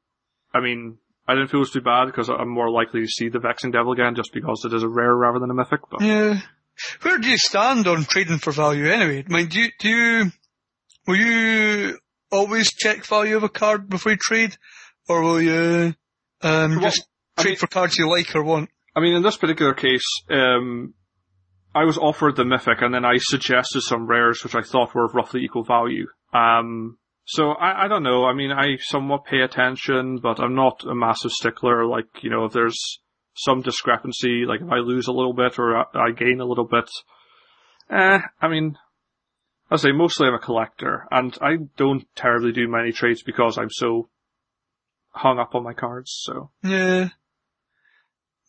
[0.53, 0.97] I mean,
[1.27, 3.71] I didn't feel it was too bad because I'm more likely to see the Vexing
[3.71, 6.01] Devil again just because it is a rare rather than a Mythic, but.
[6.01, 6.39] yeah.
[7.01, 9.23] Where do you stand on trading for value anyway?
[9.29, 10.31] I mean, do you, do you,
[11.07, 11.97] will you
[12.31, 14.57] always check value of a card before you trade?
[15.07, 15.95] Or will you,
[16.41, 17.05] um, Well, just
[17.37, 18.69] I trade mean- for cards you like or want?
[18.95, 20.93] I mean, in this particular case, um,
[21.73, 25.05] I was offered the Mythic and then I suggested some rares which I thought were
[25.05, 26.07] of roughly equal value.
[26.33, 28.25] Um, so I, I don't know.
[28.25, 31.85] I mean, I somewhat pay attention, but I'm not a massive stickler.
[31.85, 33.01] Like, you know, if there's
[33.35, 36.89] some discrepancy, like if I lose a little bit or I, gain a little bit,
[37.89, 38.77] eh, I mean,
[39.69, 43.71] I say mostly I'm a collector and I don't terribly do many trades because I'm
[43.71, 44.09] so
[45.09, 46.11] hung up on my cards.
[46.23, 47.09] So Yeah.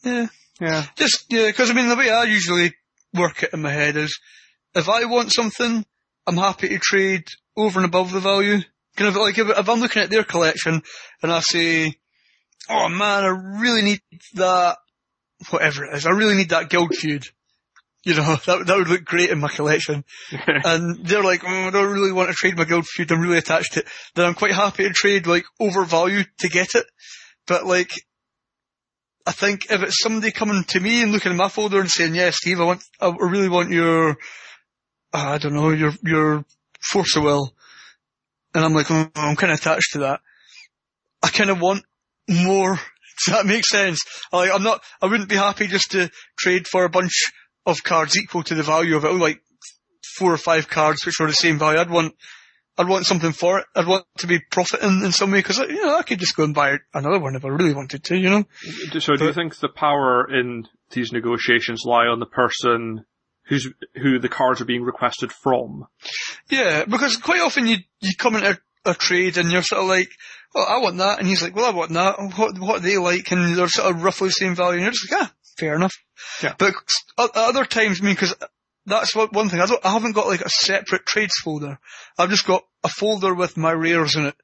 [0.05, 0.27] Yeah.
[0.61, 2.75] yeah, Just, yeah, cause I mean, the way I usually
[3.15, 4.19] work it in my head is,
[4.75, 5.85] if I want something,
[6.27, 7.25] I'm happy to trade
[7.57, 8.61] over and above the value.
[8.97, 10.83] Kind of like if, if I'm looking at their collection
[11.23, 11.95] and I say,
[12.69, 14.01] oh man, I really need
[14.35, 14.79] that,
[15.51, 17.25] whatever it is, I really need that guild feud.
[18.05, 20.05] You know, that, that would look great in my collection.
[20.47, 23.39] and they're like, oh, I don't really want to trade my guild feud, I'm really
[23.39, 23.87] attached to it.
[24.15, 26.87] Then I'm quite happy to trade like overvalue to get it.
[27.47, 27.93] But like,
[29.27, 32.15] I think if it's somebody coming to me and looking at my folder and saying,
[32.15, 34.15] yeah, Steve, I want, I really want your, uh,
[35.13, 36.45] I don't know, your, your
[36.81, 37.53] force of will.
[38.55, 40.21] And I'm like, oh, I'm kind of attached to that.
[41.25, 41.85] I kind of want
[42.29, 42.75] more.
[43.27, 44.01] Does that make sense?
[44.33, 46.09] Like, I'm not, I wouldn't be happy just to
[46.39, 47.25] trade for a bunch
[47.65, 49.43] of cards equal to the value of it, like
[50.17, 51.81] four or five cards which are the same value.
[51.81, 52.15] I'd want,
[52.79, 53.67] I'd want something for it.
[53.75, 56.45] I'd want to be profiting in some way because, you know, I could just go
[56.45, 58.45] and buy another one if I really wanted to, you know?
[59.01, 63.05] So do you think the power in these negotiations lie on the person
[63.45, 65.87] who's who the cards are being requested from?
[66.51, 69.89] Yeah, because quite often you you come into a, a trade and you're sort of
[69.89, 70.11] like,
[70.55, 72.17] well, I want that, and he's like, well, I want that.
[72.37, 75.11] What what they like, and they're sort of roughly the same value, and you're just
[75.11, 75.95] like, ah, fair enough.
[76.43, 76.55] Yeah.
[76.59, 76.75] But
[77.17, 78.35] other times, I mean, because
[78.87, 81.79] that's what one thing I don't, I haven't got like a separate trades folder.
[82.19, 84.37] I've just got a folder with my rares in it.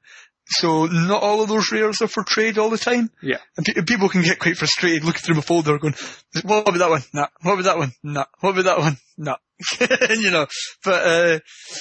[0.45, 3.09] So not all of those rares are for trade all the time.
[3.21, 3.37] Yeah.
[3.55, 5.95] And pe- people can get quite frustrated looking through my folder going,
[6.43, 7.03] what about that one?
[7.13, 7.27] Nah.
[7.41, 7.91] What about that one?
[8.03, 8.25] Nah.
[8.41, 8.97] What about that one?
[9.17, 9.37] Nah.
[10.17, 10.45] you know,
[10.83, 11.39] but, uh,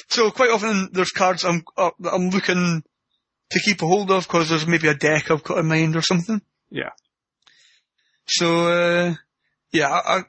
[0.09, 2.85] so quite often there's cards I'm, uh, I'm looking
[3.51, 6.03] to keep a hold of because there's maybe a deck I've got in mind or
[6.03, 6.41] something.
[6.71, 6.91] Yeah.
[8.27, 9.15] So, uh,
[9.73, 10.23] yeah, I,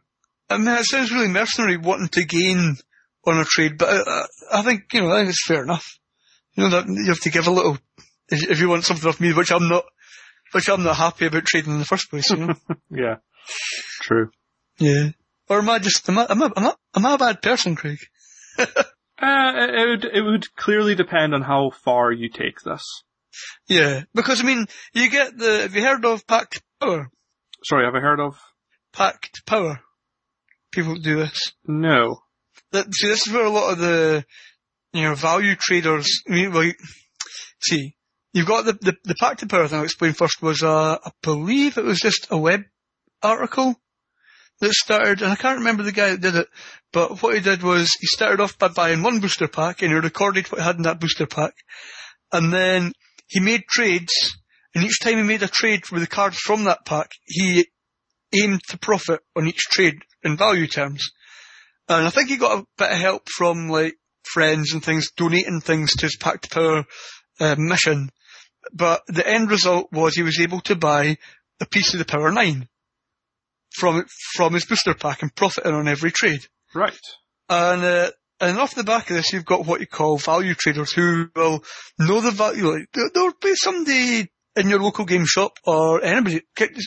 [0.53, 2.75] I, I mean, it sounds really mercenary wanting to gain
[3.25, 5.85] on a trade, but uh, I think, you know, I think it's fair enough.
[6.55, 7.77] You know, that you have to give a little,
[8.29, 9.85] if, if you want something off me, which I'm not,
[10.51, 12.53] which I'm not happy about trading in the first place, you know?
[12.91, 13.15] Yeah.
[14.01, 14.29] True.
[14.79, 15.09] yeah.
[15.49, 17.75] Or am I just, am I, am I, am I, am I a bad person,
[17.75, 17.99] Craig?
[19.21, 22.83] Uh, it it would it would clearly depend on how far you take this.
[23.69, 24.01] Yeah.
[24.13, 27.09] Because, I mean, you get the, have you heard of Pact Power?
[27.63, 28.37] Sorry, have I heard of?
[28.91, 29.79] Pact Power.
[30.73, 31.53] People do this.
[31.67, 32.17] No.
[32.71, 34.25] that, see, this is where a lot of the,
[34.91, 36.73] you know, value traders, I mean, well, you-
[37.61, 37.95] see,
[38.33, 41.11] you've got the, the, the Pact of Power thing I'll explain first was, uh, I
[41.21, 42.61] believe it was just a web
[43.21, 43.75] article
[44.59, 46.47] that started, and I can't remember the guy that did it,
[46.91, 49.97] but what he did was he started off by buying one booster pack and he
[49.97, 51.53] recorded what he had in that booster pack,
[52.31, 52.93] and then
[53.27, 54.13] he made trades,
[54.73, 57.67] and each time he made a trade with the cards from that pack, he
[58.33, 61.11] aimed to profit on each trade in value terms.
[61.87, 65.61] And I think he got a bit of help from like friends and things donating
[65.61, 66.85] things to his Pact Power
[67.39, 68.09] uh, mission.
[68.73, 71.17] But the end result was he was able to buy
[71.59, 72.67] a piece of the Power 9.
[73.73, 74.05] from
[74.35, 76.45] from his booster pack and profiting on every trade.
[76.73, 76.97] Right.
[77.49, 80.91] And uh, and off the back of this, you've got what you call value traders
[80.91, 81.63] who will
[81.99, 82.85] know the value.
[82.93, 86.41] There'll be somebody in your local game shop or anybody,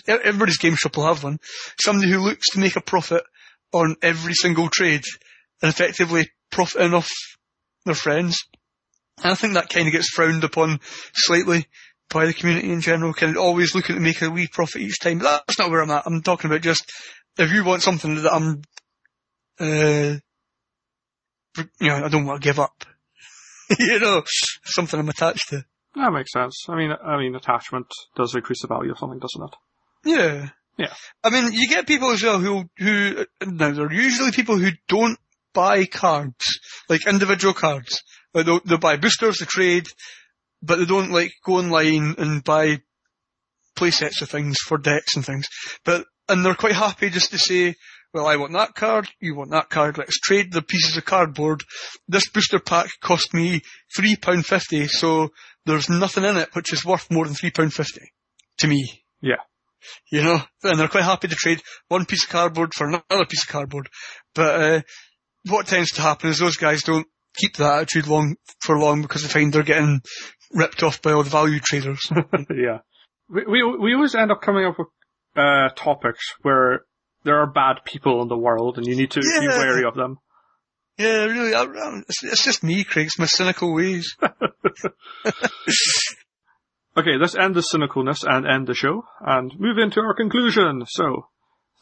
[0.07, 1.39] everybody's game shop will have one.
[1.81, 3.25] Somebody who looks to make a profit
[3.73, 5.03] on every single trade
[5.63, 7.11] and effectively profiting off
[7.85, 8.37] their friends.
[9.23, 10.81] And I think that kind of gets frowned upon
[11.15, 11.67] slightly
[12.11, 15.01] by the community in general, kind of always looking to make a wee profit each
[15.01, 15.19] time.
[15.19, 16.07] But that's not where I'm at.
[16.07, 16.91] I'm talking about just
[17.39, 18.63] if you want something that I'm,
[19.59, 20.19] uh,
[21.81, 22.85] you know, I don't want to give up.
[23.79, 24.23] you know,
[24.65, 25.65] something I'm attached to.
[25.97, 26.67] That makes sense.
[26.69, 29.57] I mean, I mean, attachment does increase the value of something, doesn't it?
[30.05, 30.49] Yeah.
[30.77, 30.93] Yeah.
[31.25, 35.19] I mean, you get people as well who, who, now they're usually people who don't
[35.55, 38.03] buy cards, like individual cards.
[38.35, 39.87] Like they'll, they'll buy boosters to trade,
[40.63, 42.81] but they don't like go online and buy
[43.75, 45.49] play sets of things for decks and things.
[45.83, 47.75] But, and they're quite happy just to say,
[48.17, 51.63] well, I want that card, you want that card, let's trade the pieces of cardboard.
[52.09, 53.61] This booster pack cost me
[53.95, 55.29] £3.50, so
[55.67, 57.99] there's nothing in it which is worth more than £3.50
[58.59, 59.05] to me.
[59.21, 59.43] Yeah.
[60.11, 63.43] You know, and they're quite happy to trade one piece of cardboard for another piece
[63.43, 63.91] of cardboard.
[64.35, 64.81] But uh,
[65.51, 67.07] what tends to happen is those guys don't
[67.37, 70.01] keep that attitude long for long because they find they're getting
[70.55, 72.11] ripped off by all the value traders.
[72.51, 72.79] yeah.
[73.29, 74.89] We, we we always end up coming up with
[75.37, 76.86] uh, topics where
[77.27, 80.19] there are bad people in the world, and you need to be wary of them.
[80.97, 81.67] yeah, really, I,
[82.09, 83.07] it's, it's just me, Craig.
[83.07, 84.17] It's my cynical ways.
[86.99, 90.83] Okay, let's end the cynicalness and end the show and move into our conclusion.
[90.89, 91.27] So,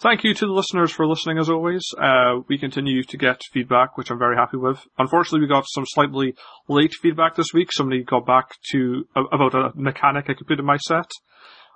[0.01, 1.84] thank you to the listeners for listening as always.
[1.97, 4.80] Uh, we continue to get feedback, which I'm very happy with.
[4.99, 6.34] Unfortunately, we got some slightly
[6.68, 7.68] late feedback this week.
[7.70, 11.09] Somebody got back to about a mechanic I could put in my set.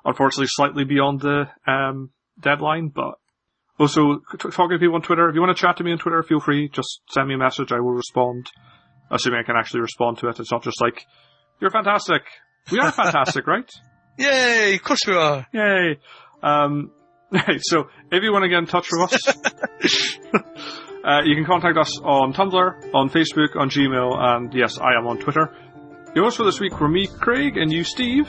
[0.04, 2.10] Unfortunately, slightly beyond the um,
[2.40, 3.14] deadline, but
[3.78, 5.28] also t- talking to people on Twitter.
[5.28, 6.68] If you want to chat to me on Twitter, feel free.
[6.68, 7.72] Just send me a message.
[7.72, 8.50] I will respond,
[9.10, 10.40] assuming I can actually respond to it.
[10.40, 11.06] It's not just like
[11.60, 12.22] you're fantastic.
[12.70, 13.70] We are fantastic, right?
[14.18, 14.74] Yay!
[14.74, 15.46] Of course we are.
[15.52, 15.98] Yay!
[16.42, 16.90] Um,
[17.30, 19.28] right, so if you want to get in touch with us,
[21.04, 25.06] uh, you can contact us on Tumblr, on Facebook, on Gmail, and yes, I am
[25.06, 25.54] on Twitter.
[26.14, 28.28] Your hosts for this week were me, Craig, and you, Steve.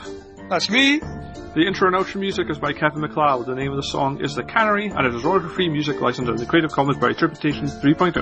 [0.50, 0.97] That's me.
[0.97, 3.45] The intro and outro music is by Kevin MacLeod.
[3.45, 6.43] The name of the song is The Cannery, and it is royalty-free music licensed under
[6.43, 7.82] the Creative Commons by Attribution oh.
[7.84, 8.18] 3.0.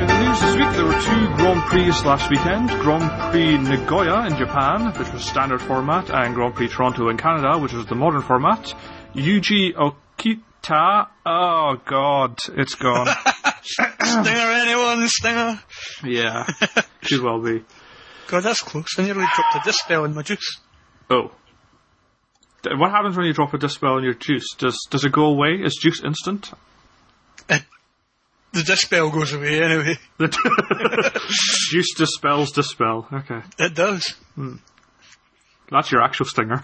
[0.00, 2.68] In the news this week, there were two Grand Prix last weekend.
[2.80, 7.56] Grand Prix Nagoya in Japan, which was standard format, and Grand Prix Toronto in Canada,
[7.60, 8.74] which was the modern format.
[9.14, 13.08] Yuji Okita, oh god, it's gone.
[13.62, 15.08] Stinger, anyone?
[15.08, 15.60] Stinger?
[16.04, 16.46] yeah,
[17.02, 17.62] could well be.
[18.28, 18.86] God, that's close.
[18.98, 20.58] I nearly dropped a dispel in my juice.
[21.10, 21.30] Oh.
[22.64, 24.54] What happens when you drop a dispel in your juice?
[24.56, 25.60] Does does it go away?
[25.62, 26.52] Is juice instant?
[27.50, 27.58] Uh,
[28.52, 29.96] the dispel goes away anyway.
[31.70, 33.08] juice dispels dispel.
[33.12, 33.40] Okay.
[33.58, 34.08] It does.
[34.36, 34.56] Hmm.
[35.70, 36.62] That's your actual stinger.